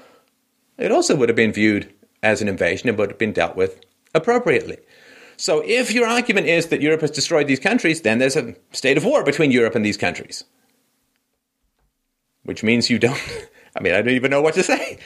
it 0.76 0.92
also 0.92 1.16
would 1.16 1.30
have 1.30 1.36
been 1.36 1.54
viewed 1.54 1.90
as 2.22 2.42
an 2.42 2.48
invasion 2.48 2.90
and 2.90 2.98
would 2.98 3.08
have 3.08 3.16
been 3.16 3.32
dealt 3.32 3.56
with 3.56 3.80
appropriately. 4.14 4.76
So, 5.38 5.62
if 5.64 5.92
your 5.92 6.06
argument 6.06 6.46
is 6.46 6.66
that 6.66 6.82
Europe 6.82 7.00
has 7.00 7.10
destroyed 7.10 7.46
these 7.46 7.58
countries, 7.58 8.02
then 8.02 8.18
there's 8.18 8.36
a 8.36 8.54
state 8.72 8.98
of 8.98 9.04
war 9.06 9.24
between 9.24 9.50
Europe 9.50 9.74
and 9.74 9.82
these 9.82 9.96
countries. 9.96 10.44
Which 12.42 12.62
means 12.62 12.90
you 12.90 12.98
don't, 12.98 13.18
I 13.74 13.80
mean, 13.80 13.94
I 13.94 14.02
don't 14.02 14.12
even 14.12 14.30
know 14.30 14.42
what 14.42 14.52
to 14.56 14.62
say. 14.62 14.98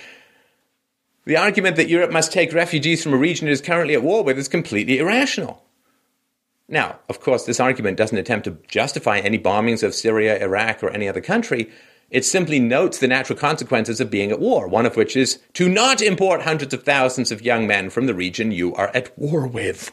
The 1.26 1.37
argument 1.37 1.76
that 1.76 1.88
Europe 1.88 2.11
must 2.11 2.32
take 2.32 2.52
refugees 2.52 3.04
from 3.04 3.14
a 3.14 3.16
region 3.16 3.46
it 3.46 3.52
is 3.52 3.61
currently 3.61 3.94
at 3.94 4.02
war 4.02 4.24
with 4.24 4.37
is 4.37 4.48
completely 4.48 4.98
irrational. 4.98 5.62
Now, 6.68 6.98
of 7.09 7.20
course, 7.20 7.44
this 7.44 7.61
argument 7.61 7.96
doesn't 7.96 8.18
attempt 8.18 8.44
to 8.44 8.59
justify 8.66 9.18
any 9.18 9.38
bombings 9.38 9.83
of 9.83 9.94
Syria, 9.94 10.42
Iraq, 10.42 10.83
or 10.83 10.90
any 10.90 11.09
other 11.09 11.20
country. 11.20 11.70
It 12.11 12.24
simply 12.24 12.59
notes 12.59 12.98
the 12.98 13.09
natural 13.09 13.38
consequences 13.38 14.00
of 14.00 14.11
being 14.11 14.31
at 14.31 14.40
war, 14.40 14.66
one 14.68 14.87
of 14.87 14.96
which 14.96 15.16
is 15.16 15.38
to 15.55 15.68
not 15.68 16.02
import 16.02 16.42
hundreds 16.42 16.74
of 16.74 16.83
thousands 16.83 17.31
of 17.31 17.42
young 17.42 17.66
men 17.66 17.90
from 17.90 18.07
the 18.07 18.14
region 18.14 18.52
you 18.52 18.74
are 18.74 18.90
at 18.94 19.16
war 19.18 19.46
with. 19.46 19.92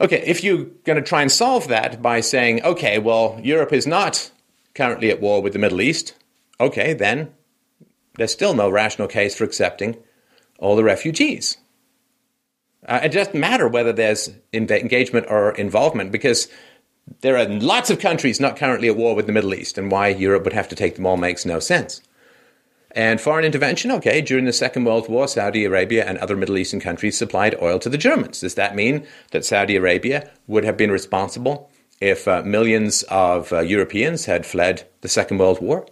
Okay, 0.00 0.22
if 0.26 0.42
you're 0.42 0.64
going 0.84 0.96
to 0.96 1.02
try 1.02 1.22
and 1.22 1.30
solve 1.30 1.68
that 1.68 2.00
by 2.00 2.20
saying, 2.20 2.62
okay, 2.62 2.98
well, 2.98 3.38
Europe 3.42 3.72
is 3.72 3.86
not 3.86 4.30
currently 4.74 5.10
at 5.10 5.20
war 5.20 5.42
with 5.42 5.52
the 5.52 5.58
Middle 5.58 5.80
East, 5.80 6.14
okay, 6.58 6.94
then 6.94 7.34
there's 8.14 8.32
still 8.32 8.54
no 8.54 8.70
rational 8.70 9.08
case 9.08 9.36
for 9.36 9.44
accepting 9.44 9.96
all 10.58 10.74
the 10.74 10.84
refugees. 10.84 11.58
Uh, 12.86 13.00
it 13.04 13.12
doesn't 13.12 13.38
matter 13.38 13.68
whether 13.68 13.92
there's 13.92 14.30
engagement 14.52 15.26
or 15.28 15.52
involvement 15.52 16.10
because 16.10 16.48
there 17.20 17.36
are 17.36 17.46
lots 17.46 17.90
of 17.90 17.98
countries 17.98 18.40
not 18.40 18.56
currently 18.56 18.88
at 18.88 18.96
war 18.96 19.14
with 19.14 19.26
the 19.26 19.32
Middle 19.32 19.54
East, 19.54 19.76
and 19.76 19.90
why 19.90 20.08
Europe 20.08 20.44
would 20.44 20.52
have 20.52 20.68
to 20.68 20.76
take 20.76 20.96
them 20.96 21.06
all 21.06 21.16
makes 21.16 21.44
no 21.44 21.58
sense. 21.58 22.00
And 22.92 23.20
foreign 23.20 23.44
intervention, 23.44 23.92
okay, 23.92 24.20
during 24.20 24.46
the 24.46 24.52
Second 24.52 24.84
World 24.84 25.08
War, 25.08 25.28
Saudi 25.28 25.64
Arabia 25.64 26.04
and 26.04 26.18
other 26.18 26.36
Middle 26.36 26.58
Eastern 26.58 26.80
countries 26.80 27.16
supplied 27.16 27.54
oil 27.62 27.78
to 27.78 27.88
the 27.88 27.98
Germans. 27.98 28.40
Does 28.40 28.54
that 28.56 28.74
mean 28.74 29.06
that 29.30 29.44
Saudi 29.44 29.76
Arabia 29.76 30.28
would 30.48 30.64
have 30.64 30.76
been 30.76 30.90
responsible 30.90 31.70
if 32.00 32.26
uh, 32.26 32.42
millions 32.42 33.04
of 33.04 33.52
uh, 33.52 33.60
Europeans 33.60 34.24
had 34.24 34.44
fled 34.44 34.88
the 35.02 35.08
Second 35.08 35.38
World 35.38 35.60
War? 35.60 35.86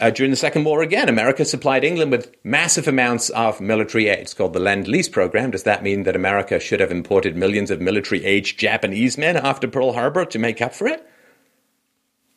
Uh, 0.00 0.08
during 0.08 0.30
the 0.30 0.36
Second 0.36 0.64
War, 0.64 0.80
again, 0.80 1.10
America 1.10 1.44
supplied 1.44 1.84
England 1.84 2.10
with 2.10 2.34
massive 2.42 2.88
amounts 2.88 3.28
of 3.30 3.60
military 3.60 4.08
aid. 4.08 4.20
It's 4.20 4.32
called 4.32 4.54
the 4.54 4.58
Lend 4.58 4.88
Lease 4.88 5.10
program. 5.10 5.50
Does 5.50 5.64
that 5.64 5.82
mean 5.82 6.04
that 6.04 6.16
America 6.16 6.58
should 6.58 6.80
have 6.80 6.90
imported 6.90 7.36
millions 7.36 7.70
of 7.70 7.82
military 7.82 8.24
aged 8.24 8.58
Japanese 8.58 9.18
men 9.18 9.36
after 9.36 9.68
Pearl 9.68 9.92
Harbor 9.92 10.24
to 10.24 10.38
make 10.38 10.62
up 10.62 10.74
for 10.74 10.86
it? 10.86 11.06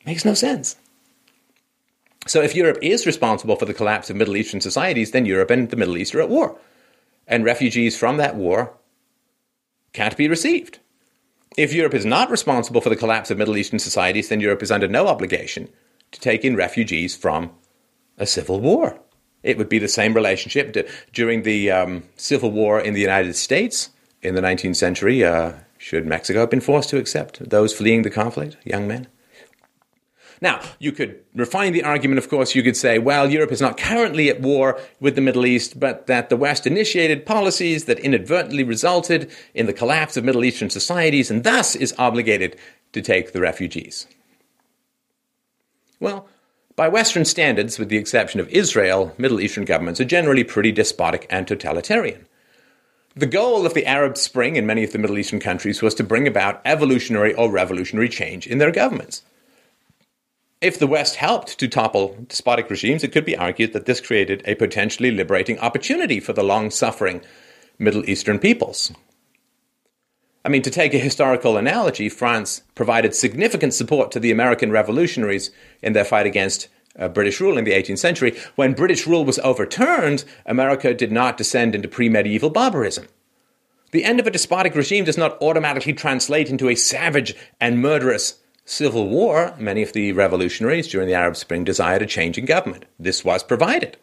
Makes 0.04 0.26
no 0.26 0.34
sense. 0.34 0.76
So 2.26 2.42
if 2.42 2.54
Europe 2.54 2.78
is 2.82 3.06
responsible 3.06 3.56
for 3.56 3.64
the 3.64 3.72
collapse 3.72 4.10
of 4.10 4.16
Middle 4.16 4.36
Eastern 4.36 4.60
societies, 4.60 5.12
then 5.12 5.24
Europe 5.24 5.50
and 5.50 5.70
the 5.70 5.76
Middle 5.76 5.96
East 5.96 6.14
are 6.14 6.20
at 6.20 6.28
war. 6.28 6.58
And 7.26 7.46
refugees 7.46 7.96
from 7.96 8.18
that 8.18 8.36
war 8.36 8.74
can't 9.94 10.18
be 10.18 10.28
received. 10.28 10.80
If 11.56 11.72
Europe 11.72 11.94
is 11.94 12.04
not 12.04 12.30
responsible 12.30 12.82
for 12.82 12.90
the 12.90 12.96
collapse 12.96 13.30
of 13.30 13.38
Middle 13.38 13.56
Eastern 13.56 13.78
societies, 13.78 14.28
then 14.28 14.40
Europe 14.40 14.62
is 14.62 14.70
under 14.70 14.88
no 14.88 15.06
obligation 15.06 15.70
to 16.14 16.20
take 16.20 16.44
in 16.44 16.56
refugees 16.56 17.14
from 17.14 17.50
a 18.16 18.26
civil 18.26 18.60
war. 18.60 18.98
It 19.42 19.58
would 19.58 19.68
be 19.68 19.78
the 19.78 19.88
same 19.88 20.14
relationship 20.14 20.72
to, 20.72 20.88
during 21.12 21.42
the 21.42 21.70
um, 21.70 22.04
civil 22.16 22.50
war 22.50 22.80
in 22.80 22.94
the 22.94 23.00
United 23.00 23.36
States 23.36 23.90
in 24.22 24.34
the 24.34 24.40
19th 24.40 24.76
century. 24.76 25.22
Uh, 25.22 25.52
should 25.76 26.06
Mexico 26.06 26.40
have 26.40 26.50
been 26.50 26.60
forced 26.60 26.88
to 26.90 26.96
accept 26.96 27.50
those 27.50 27.74
fleeing 27.74 28.02
the 28.02 28.10
conflict, 28.10 28.56
young 28.64 28.88
men? 28.88 29.06
Now, 30.40 30.60
you 30.78 30.92
could 30.92 31.20
refine 31.34 31.72
the 31.72 31.84
argument, 31.84 32.18
of 32.18 32.28
course. 32.28 32.54
You 32.54 32.62
could 32.62 32.76
say, 32.76 32.98
well, 32.98 33.30
Europe 33.30 33.52
is 33.52 33.60
not 33.60 33.76
currently 33.76 34.28
at 34.28 34.40
war 34.40 34.80
with 35.00 35.14
the 35.14 35.20
Middle 35.20 35.46
East, 35.46 35.78
but 35.78 36.06
that 36.06 36.28
the 36.28 36.36
West 36.36 36.66
initiated 36.66 37.26
policies 37.26 37.84
that 37.84 37.98
inadvertently 37.98 38.62
resulted 38.62 39.30
in 39.54 39.66
the 39.66 39.72
collapse 39.72 40.16
of 40.16 40.24
Middle 40.24 40.44
Eastern 40.44 40.70
societies 40.70 41.30
and 41.30 41.44
thus 41.44 41.74
is 41.74 41.94
obligated 41.98 42.56
to 42.92 43.00
take 43.00 43.32
the 43.32 43.40
refugees. 43.40 44.06
Well, 46.04 46.28
by 46.76 46.88
Western 46.88 47.24
standards, 47.24 47.78
with 47.78 47.88
the 47.88 47.96
exception 47.96 48.38
of 48.38 48.50
Israel, 48.50 49.14
Middle 49.16 49.40
Eastern 49.40 49.64
governments 49.64 50.02
are 50.02 50.04
generally 50.04 50.44
pretty 50.44 50.70
despotic 50.70 51.26
and 51.30 51.48
totalitarian. 51.48 52.26
The 53.16 53.24
goal 53.24 53.64
of 53.64 53.72
the 53.72 53.86
Arab 53.86 54.18
Spring 54.18 54.56
in 54.56 54.66
many 54.66 54.84
of 54.84 54.92
the 54.92 54.98
Middle 54.98 55.16
Eastern 55.16 55.40
countries 55.40 55.80
was 55.80 55.94
to 55.94 56.04
bring 56.04 56.28
about 56.28 56.60
evolutionary 56.66 57.32
or 57.32 57.50
revolutionary 57.50 58.10
change 58.10 58.46
in 58.46 58.58
their 58.58 58.70
governments. 58.70 59.22
If 60.60 60.78
the 60.78 60.86
West 60.86 61.16
helped 61.16 61.58
to 61.58 61.68
topple 61.68 62.18
despotic 62.28 62.68
regimes, 62.68 63.02
it 63.02 63.12
could 63.12 63.24
be 63.24 63.38
argued 63.38 63.72
that 63.72 63.86
this 63.86 64.02
created 64.02 64.42
a 64.44 64.56
potentially 64.56 65.10
liberating 65.10 65.58
opportunity 65.60 66.20
for 66.20 66.34
the 66.34 66.44
long 66.44 66.70
suffering 66.70 67.22
Middle 67.78 68.06
Eastern 68.10 68.38
peoples. 68.38 68.92
I 70.44 70.50
mean, 70.50 70.62
to 70.62 70.70
take 70.70 70.92
a 70.92 70.98
historical 70.98 71.56
analogy, 71.56 72.10
France 72.10 72.62
provided 72.74 73.14
significant 73.14 73.72
support 73.72 74.10
to 74.10 74.20
the 74.20 74.30
American 74.30 74.70
revolutionaries 74.70 75.50
in 75.80 75.94
their 75.94 76.04
fight 76.04 76.26
against 76.26 76.68
uh, 76.98 77.08
British 77.08 77.40
rule 77.40 77.56
in 77.56 77.64
the 77.64 77.72
18th 77.72 77.98
century. 77.98 78.36
When 78.54 78.74
British 78.74 79.06
rule 79.06 79.24
was 79.24 79.38
overturned, 79.38 80.24
America 80.44 80.92
did 80.92 81.10
not 81.10 81.38
descend 81.38 81.74
into 81.74 81.88
pre 81.88 82.10
medieval 82.10 82.50
barbarism. 82.50 83.06
The 83.90 84.04
end 84.04 84.20
of 84.20 84.26
a 84.26 84.30
despotic 84.30 84.74
regime 84.74 85.04
does 85.04 85.16
not 85.16 85.40
automatically 85.40 85.94
translate 85.94 86.50
into 86.50 86.68
a 86.68 86.74
savage 86.74 87.34
and 87.60 87.80
murderous 87.80 88.40
civil 88.66 89.08
war, 89.08 89.54
many 89.58 89.82
of 89.82 89.92
the 89.92 90.12
revolutionaries 90.12 90.88
during 90.88 91.06
the 91.06 91.14
Arab 91.14 91.36
Spring 91.36 91.64
desired 91.64 92.02
a 92.02 92.06
change 92.06 92.36
in 92.36 92.44
government. 92.44 92.84
This 92.98 93.24
was 93.24 93.42
provided 93.42 93.96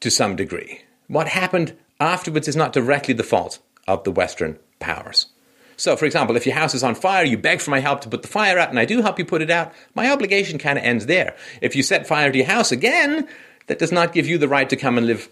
to 0.00 0.10
some 0.10 0.36
degree. 0.36 0.82
What 1.08 1.28
happened 1.28 1.76
afterwards 1.98 2.48
is 2.48 2.56
not 2.56 2.72
directly 2.72 3.14
the 3.14 3.22
fault 3.22 3.58
of 3.86 4.04
the 4.04 4.12
Western 4.12 4.58
powers. 4.80 5.26
So, 5.76 5.94
for 5.96 6.06
example, 6.06 6.36
if 6.36 6.46
your 6.46 6.54
house 6.54 6.74
is 6.74 6.82
on 6.82 6.94
fire, 6.94 7.24
you 7.24 7.36
beg 7.36 7.60
for 7.60 7.70
my 7.70 7.80
help 7.80 8.00
to 8.02 8.08
put 8.08 8.22
the 8.22 8.28
fire 8.28 8.58
out, 8.58 8.70
and 8.70 8.78
I 8.78 8.84
do 8.84 9.02
help 9.02 9.18
you 9.18 9.24
put 9.24 9.42
it 9.42 9.50
out, 9.50 9.72
my 9.94 10.10
obligation 10.10 10.58
kind 10.58 10.78
of 10.78 10.84
ends 10.84 11.06
there. 11.06 11.36
If 11.60 11.76
you 11.76 11.82
set 11.82 12.06
fire 12.06 12.32
to 12.32 12.38
your 12.38 12.46
house 12.46 12.72
again, 12.72 13.28
that 13.66 13.78
does 13.78 13.92
not 13.92 14.12
give 14.12 14.26
you 14.26 14.38
the 14.38 14.48
right 14.48 14.68
to 14.70 14.76
come 14.76 14.96
and 14.96 15.06
live 15.06 15.28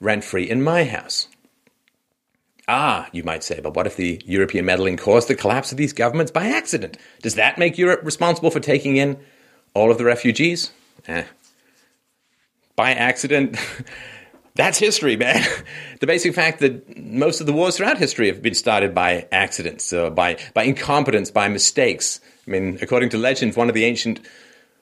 rent 0.00 0.24
free 0.24 0.48
in 0.48 0.62
my 0.62 0.84
house. 0.84 1.28
Ah, 2.68 3.08
you 3.12 3.22
might 3.22 3.44
say, 3.44 3.60
but 3.60 3.74
what 3.74 3.86
if 3.86 3.96
the 3.96 4.20
European 4.26 4.64
meddling 4.64 4.96
caused 4.96 5.28
the 5.28 5.36
collapse 5.36 5.70
of 5.70 5.78
these 5.78 5.92
governments 5.92 6.32
by 6.32 6.48
accident? 6.48 6.98
Does 7.22 7.36
that 7.36 7.58
make 7.58 7.78
Europe 7.78 8.00
responsible 8.02 8.50
for 8.50 8.60
taking 8.60 8.96
in 8.96 9.18
all 9.72 9.90
of 9.90 9.98
the 9.98 10.04
refugees? 10.04 10.72
Eh. 11.06 11.24
By 12.74 12.92
accident? 12.92 13.56
That's 14.56 14.78
history, 14.78 15.16
man. 15.16 15.46
the 16.00 16.06
basic 16.06 16.34
fact 16.34 16.60
that 16.60 16.98
most 16.98 17.40
of 17.40 17.46
the 17.46 17.52
wars 17.52 17.76
throughout 17.76 17.98
history 17.98 18.28
have 18.28 18.42
been 18.42 18.54
started 18.54 18.94
by 18.94 19.28
accidents, 19.30 19.92
uh, 19.92 20.10
by, 20.10 20.38
by 20.54 20.64
incompetence, 20.64 21.30
by 21.30 21.48
mistakes. 21.48 22.20
I 22.46 22.50
mean, 22.50 22.78
according 22.80 23.10
to 23.10 23.18
legend, 23.18 23.54
one 23.54 23.68
of 23.68 23.74
the 23.74 23.84
ancient 23.84 24.20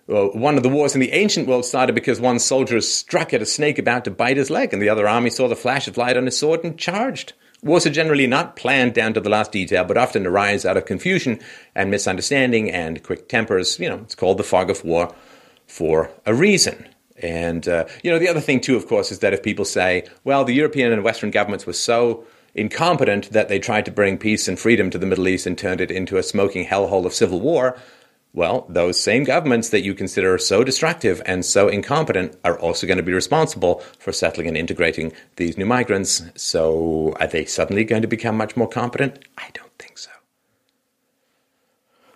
well, 0.07 0.33
one 0.33 0.59
of 0.59 0.63
the 0.63 0.69
wars 0.69 0.95
in 0.95 1.01
the 1.01 1.13
ancient 1.13 1.49
world 1.49 1.65
started 1.65 1.95
because 1.95 2.21
one 2.21 2.39
soldier 2.39 2.79
struck 2.83 3.33
at 3.33 3.41
a 3.41 3.47
snake 3.47 3.79
about 3.79 4.05
to 4.05 4.11
bite 4.11 4.37
his 4.37 4.51
leg, 4.51 4.75
and 4.75 4.83
the 4.83 4.89
other 4.91 5.09
army 5.09 5.31
saw 5.31 5.49
the 5.49 5.57
flash 5.57 5.89
of 5.89 5.97
light 5.97 6.19
on 6.19 6.27
his 6.27 6.37
sword 6.37 6.63
and 6.63 6.79
charged. 6.79 7.33
Wars 7.63 7.87
are 7.87 7.91
generally 7.91 8.27
not 8.27 8.55
planned 8.55 8.93
down 8.93 9.15
to 9.15 9.21
the 9.21 9.31
last 9.31 9.51
detail, 9.51 9.83
but 9.83 9.97
often 9.97 10.27
arise 10.27 10.67
out 10.67 10.77
of 10.77 10.85
confusion 10.85 11.41
and 11.75 11.91
misunderstanding 11.91 12.71
and 12.71 13.03
quick 13.03 13.31
tempers. 13.31 13.81
You 13.81 13.89
know, 13.89 14.01
it's 14.01 14.15
called 14.15 14.37
the 14.37 14.45
fog 14.45 14.69
of 14.69 14.85
war 14.85 15.15
for 15.67 16.11
a 16.27 16.35
reason. 16.35 16.87
And, 17.17 17.69
uh, 17.69 17.87
you 18.03 18.11
know, 18.11 18.19
the 18.19 18.29
other 18.29 18.41
thing, 18.41 18.61
too, 18.61 18.77
of 18.77 18.87
course, 18.87 19.13
is 19.13 19.21
that 19.21 19.33
if 19.33 19.43
people 19.43 19.65
say, 19.65 20.07
well, 20.25 20.45
the 20.45 20.55
European 20.55 20.93
and 20.93 21.05
Western 21.05 21.31
governments 21.31 21.67
were 21.67 21.73
so 21.73 22.25
incompetent 22.55 23.31
that 23.31 23.49
they 23.49 23.59
tried 23.59 23.85
to 23.85 23.91
bring 23.91 24.19
peace 24.19 24.49
and 24.49 24.59
freedom 24.59 24.91
to 24.91 24.99
the 24.99 25.07
Middle 25.07 25.29
East 25.29 25.47
and 25.47 25.57
turned 25.57 25.81
it 25.81 25.91
into 25.91 26.17
a 26.17 26.23
smoking 26.23 26.67
hellhole 26.67 27.07
of 27.07 27.15
civil 27.15 27.41
war, 27.41 27.79
well, 28.33 28.67
those 28.69 28.99
same 28.99 29.23
governments 29.23 29.69
that 29.69 29.83
you 29.83 29.95
consider 29.95 30.37
so 30.39 30.65
destructive 30.65 31.23
and 31.25 31.45
so 31.45 31.69
incompetent 31.69 32.37
are 32.45 32.59
also 32.59 32.85
going 32.85 32.97
to 32.97 33.03
be 33.03 33.13
responsible 33.13 33.79
for 34.01 34.13
settling 34.13 34.49
and 34.49 34.57
integrating 34.57 35.13
these 35.37 35.57
new 35.57 35.67
migrants. 35.67 36.23
So 36.35 37.15
are 37.21 37.29
they 37.29 37.45
suddenly 37.45 37.85
going 37.85 38.03
to 38.03 38.09
become 38.09 38.37
much 38.37 38.57
more 38.57 38.69
competent? 38.69 39.25
I 39.39 39.51
don't. 39.55 39.64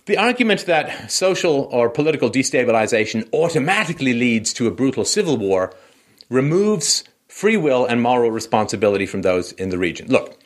The 0.08 0.16
argument 0.16 0.64
that 0.64 1.12
social 1.12 1.68
or 1.70 1.90
political 1.90 2.30
destabilization 2.30 3.28
automatically 3.30 4.14
leads 4.14 4.54
to 4.54 4.66
a 4.66 4.70
brutal 4.70 5.04
civil 5.04 5.36
war 5.36 5.74
removes 6.30 7.04
free 7.28 7.58
will 7.58 7.84
and 7.84 8.00
moral 8.00 8.30
responsibility 8.30 9.04
from 9.04 9.20
those 9.20 9.52
in 9.52 9.68
the 9.68 9.76
region. 9.76 10.08
Look, 10.08 10.40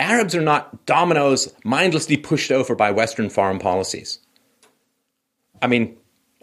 Arabs 0.00 0.34
are 0.34 0.42
not 0.42 0.84
dominoes 0.84 1.54
mindlessly 1.62 2.16
pushed 2.16 2.50
over 2.50 2.74
by 2.74 2.90
Western 2.90 3.30
foreign 3.30 3.60
policies. 3.60 4.18
I 5.62 5.68
mean, 5.68 5.96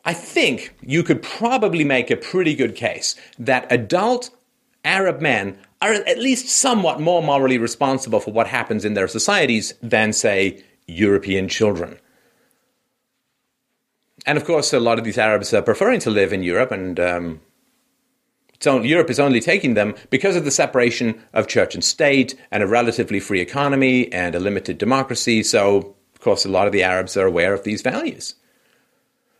I 0.06 0.14
think 0.14 0.74
you 0.82 1.04
could 1.04 1.22
probably 1.22 1.84
make 1.84 2.10
a 2.10 2.16
pretty 2.16 2.56
good 2.56 2.78
case 2.78 3.18
that 3.38 3.70
adult 3.70 4.30
Arab 4.86 5.20
men 5.20 5.58
are 5.82 5.92
at 5.92 6.20
least 6.20 6.48
somewhat 6.48 7.02
more 7.02 7.22
morally 7.22 7.58
responsible 7.58 8.22
for 8.22 8.32
what 8.32 8.48
happens 8.48 8.86
in 8.86 8.94
their 8.94 9.10
societies 9.10 9.74
than, 9.84 10.14
say, 10.14 10.64
European 10.88 11.50
children. 11.50 12.00
And 14.26 14.38
of 14.38 14.46
course, 14.46 14.74
a 14.74 14.80
lot 14.80 15.00
of 15.00 15.06
these 15.06 15.18
Arabs 15.18 15.54
are 15.54 15.62
preferring 15.62 16.00
to 16.02 16.10
live 16.10 16.32
in 16.32 16.44
Europe, 16.44 16.72
and 16.72 17.00
um, 17.00 17.42
Europe 18.64 19.10
is 19.10 19.20
only 19.20 19.40
taking 19.40 19.74
them 19.74 19.96
because 20.10 20.36
of 20.36 20.46
the 20.46 20.52
separation 20.52 21.22
of 21.34 21.48
church 21.48 21.74
and 21.74 21.84
state, 21.84 22.36
and 22.52 22.62
a 22.62 22.68
relatively 22.68 23.20
free 23.20 23.42
economy, 23.42 24.12
and 24.14 24.36
a 24.36 24.40
limited 24.40 24.78
democracy. 24.78 25.42
So, 25.44 25.96
of 26.14 26.22
course, 26.22 26.46
a 26.46 26.50
lot 26.50 26.68
of 26.68 26.74
the 26.74 26.84
Arabs 26.84 27.18
are 27.18 27.26
aware 27.26 27.54
of 27.54 27.64
these 27.64 27.82
values. 27.82 28.36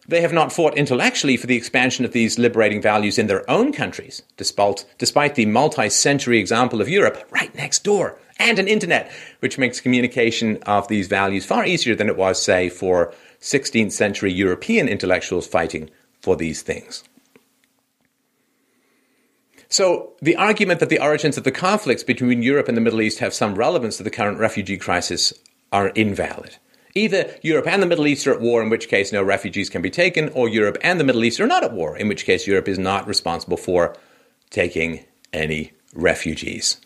They 0.08 0.22
have 0.22 0.34
not 0.34 0.52
fought 0.52 0.76
intellectually 0.76 1.38
for 1.38 1.46
the 1.46 1.56
expansion 1.56 2.06
of 2.06 2.12
these 2.12 2.40
liberating 2.40 2.82
values 2.82 3.20
in 3.20 3.28
their 3.28 3.50
own 3.50 3.72
countries, 3.72 4.24
despite, 4.36 4.84
despite 4.98 5.36
the 5.36 5.46
multi 5.46 5.90
century 5.90 6.40
example 6.40 6.82
of 6.82 6.90
Europe 6.90 7.24
right 7.32 7.54
next 7.54 7.84
door 7.84 8.18
and 8.40 8.58
an 8.58 8.68
internet, 8.68 9.12
which 9.40 9.60
makes 9.60 9.80
communication 9.80 10.58
of 10.64 10.88
these 10.88 11.08
values 11.08 11.46
far 11.46 11.66
easier 11.66 11.96
than 11.96 12.10
it 12.10 12.18
was, 12.18 12.42
say, 12.42 12.68
for 12.68 13.14
16th 13.42 13.92
century 13.92 14.32
European 14.32 14.88
intellectuals 14.88 15.48
fighting 15.48 15.90
for 16.22 16.36
these 16.36 16.62
things. 16.62 17.04
So, 19.68 20.14
the 20.22 20.36
argument 20.36 20.82
that 20.82 20.90
the 20.90 21.00
origins 21.00 21.38
of 21.38 21.46
the 21.46 21.52
conflicts 21.52 22.04
between 22.04 22.44
Europe 22.44 22.68
and 22.68 22.76
the 22.76 22.82
Middle 22.82 23.02
East 23.02 23.20
have 23.20 23.34
some 23.34 23.56
relevance 23.56 23.98
to 23.98 24.04
the 24.04 24.10
current 24.10 24.38
refugee 24.38 24.78
crisis 24.78 25.34
are 25.72 25.90
invalid. 25.90 26.58
Either 26.94 27.34
Europe 27.42 27.68
and 27.68 27.82
the 27.82 27.88
Middle 27.88 28.06
East 28.06 28.28
are 28.28 28.34
at 28.34 28.42
war, 28.42 28.62
in 28.62 28.70
which 28.70 28.90
case 28.90 29.14
no 29.14 29.24
refugees 29.24 29.70
can 29.70 29.82
be 29.82 29.90
taken, 29.90 30.28
or 30.30 30.50
Europe 30.50 30.78
and 30.82 31.00
the 31.00 31.06
Middle 31.06 31.24
East 31.24 31.40
are 31.40 31.48
not 31.48 31.64
at 31.64 31.72
war, 31.72 31.96
in 31.98 32.10
which 32.10 32.26
case 32.26 32.46
Europe 32.46 32.68
is 32.68 32.78
not 32.78 33.08
responsible 33.08 33.56
for 33.56 33.96
taking 34.50 35.06
any 35.32 35.72
refugees. 35.94 36.78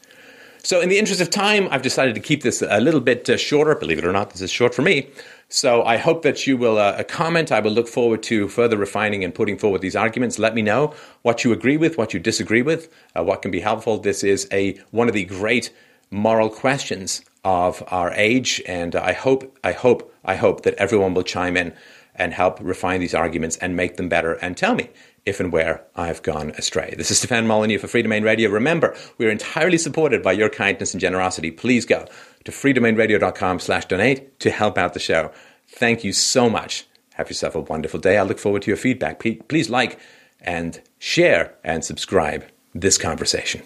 So, 0.66 0.82
in 0.82 0.90
the 0.90 0.98
interest 0.98 1.22
of 1.22 1.30
time, 1.30 1.68
I've 1.70 1.84
decided 1.84 2.16
to 2.16 2.20
keep 2.20 2.42
this 2.42 2.64
a 2.64 2.80
little 2.80 3.00
bit 3.00 3.30
uh, 3.30 3.38
shorter. 3.38 3.76
Believe 3.76 4.00
it 4.00 4.04
or 4.04 4.12
not, 4.12 4.32
this 4.32 4.42
is 4.42 4.50
short 4.50 4.74
for 4.74 4.82
me. 4.82 5.08
So, 5.48 5.84
I 5.84 5.98
hope 5.98 6.24
that 6.24 6.48
you 6.48 6.58
will 6.58 6.80
uh, 6.80 7.04
comment. 7.04 7.52
I 7.52 7.60
will 7.60 7.70
look 7.70 7.88
forward 7.88 8.24
to 8.24 8.48
further 8.48 8.76
refining 8.76 9.24
and 9.24 9.32
putting 9.32 9.60
forward 9.60 9.82
these 9.82 9.96
arguments. 9.96 10.40
Let 10.40 10.56
me 10.56 10.64
know 10.64 10.96
what 11.22 11.44
you 11.44 11.54
agree 11.54 11.78
with, 11.78 12.00
what 12.00 12.16
you 12.16 12.20
disagree 12.20 12.64
with, 12.64 12.92
uh, 13.16 13.24
what 13.24 13.44
can 13.44 13.52
be 13.52 13.60
helpful. 13.60 14.00
This 14.00 14.24
is 14.24 14.48
a 14.52 14.74
one 14.90 15.08
of 15.08 15.14
the 15.14 15.26
great 15.26 15.72
moral 16.10 16.50
questions 16.50 17.22
of 17.44 17.84
our 17.90 18.12
age, 18.14 18.60
and 18.68 18.96
I 18.96 19.14
hope, 19.14 19.56
I 19.64 19.72
hope, 19.72 20.12
I 20.26 20.36
hope 20.36 20.64
that 20.64 20.74
everyone 20.80 21.14
will 21.14 21.22
chime 21.22 21.58
in 21.58 21.76
and 22.16 22.34
help 22.34 22.58
refine 22.60 23.02
these 23.02 23.14
arguments 23.14 23.56
and 23.58 23.76
make 23.76 23.98
them 23.98 24.10
better 24.10 24.34
and 24.34 24.58
tell 24.58 24.74
me 24.74 24.90
if 25.26 25.40
and 25.40 25.52
where 25.52 25.84
I've 25.96 26.22
gone 26.22 26.52
astray. 26.52 26.94
This 26.98 27.10
is 27.10 27.18
Stefan 27.18 27.48
Molyneux 27.48 27.80
for 27.80 27.88
Freedomain 27.88 28.24
Radio. 28.24 28.50
Remember, 28.50 28.96
we're 29.18 29.32
entirely 29.32 29.78
supported 29.78 30.22
by 30.22 30.34
your 30.34 30.50
kindness 30.50 30.94
and 30.94 31.02
generosity. 31.02 31.52
Please 31.52 31.86
go 31.86 32.08
to 32.44 32.52
freedomainradio.com 32.52 33.60
slash 33.60 33.86
donate 33.86 34.40
to 34.40 34.52
help 34.52 34.78
out 34.78 34.94
the 34.94 35.00
show. 35.00 35.32
Thank 35.68 36.04
you 36.04 36.14
so 36.14 36.50
much. 36.50 36.86
Have 37.16 37.30
yourself 37.30 37.56
a 37.56 37.62
wonderful 37.62 38.00
day. 38.00 38.18
I 38.18 38.24
look 38.24 38.40
forward 38.40 38.62
to 38.64 38.70
your 38.70 38.78
feedback. 38.78 39.20
Please 39.20 39.70
like 39.70 40.00
and 40.42 40.80
share 41.00 41.56
and 41.64 41.84
subscribe 41.84 42.46
this 42.74 42.98
conversation. 42.98 43.64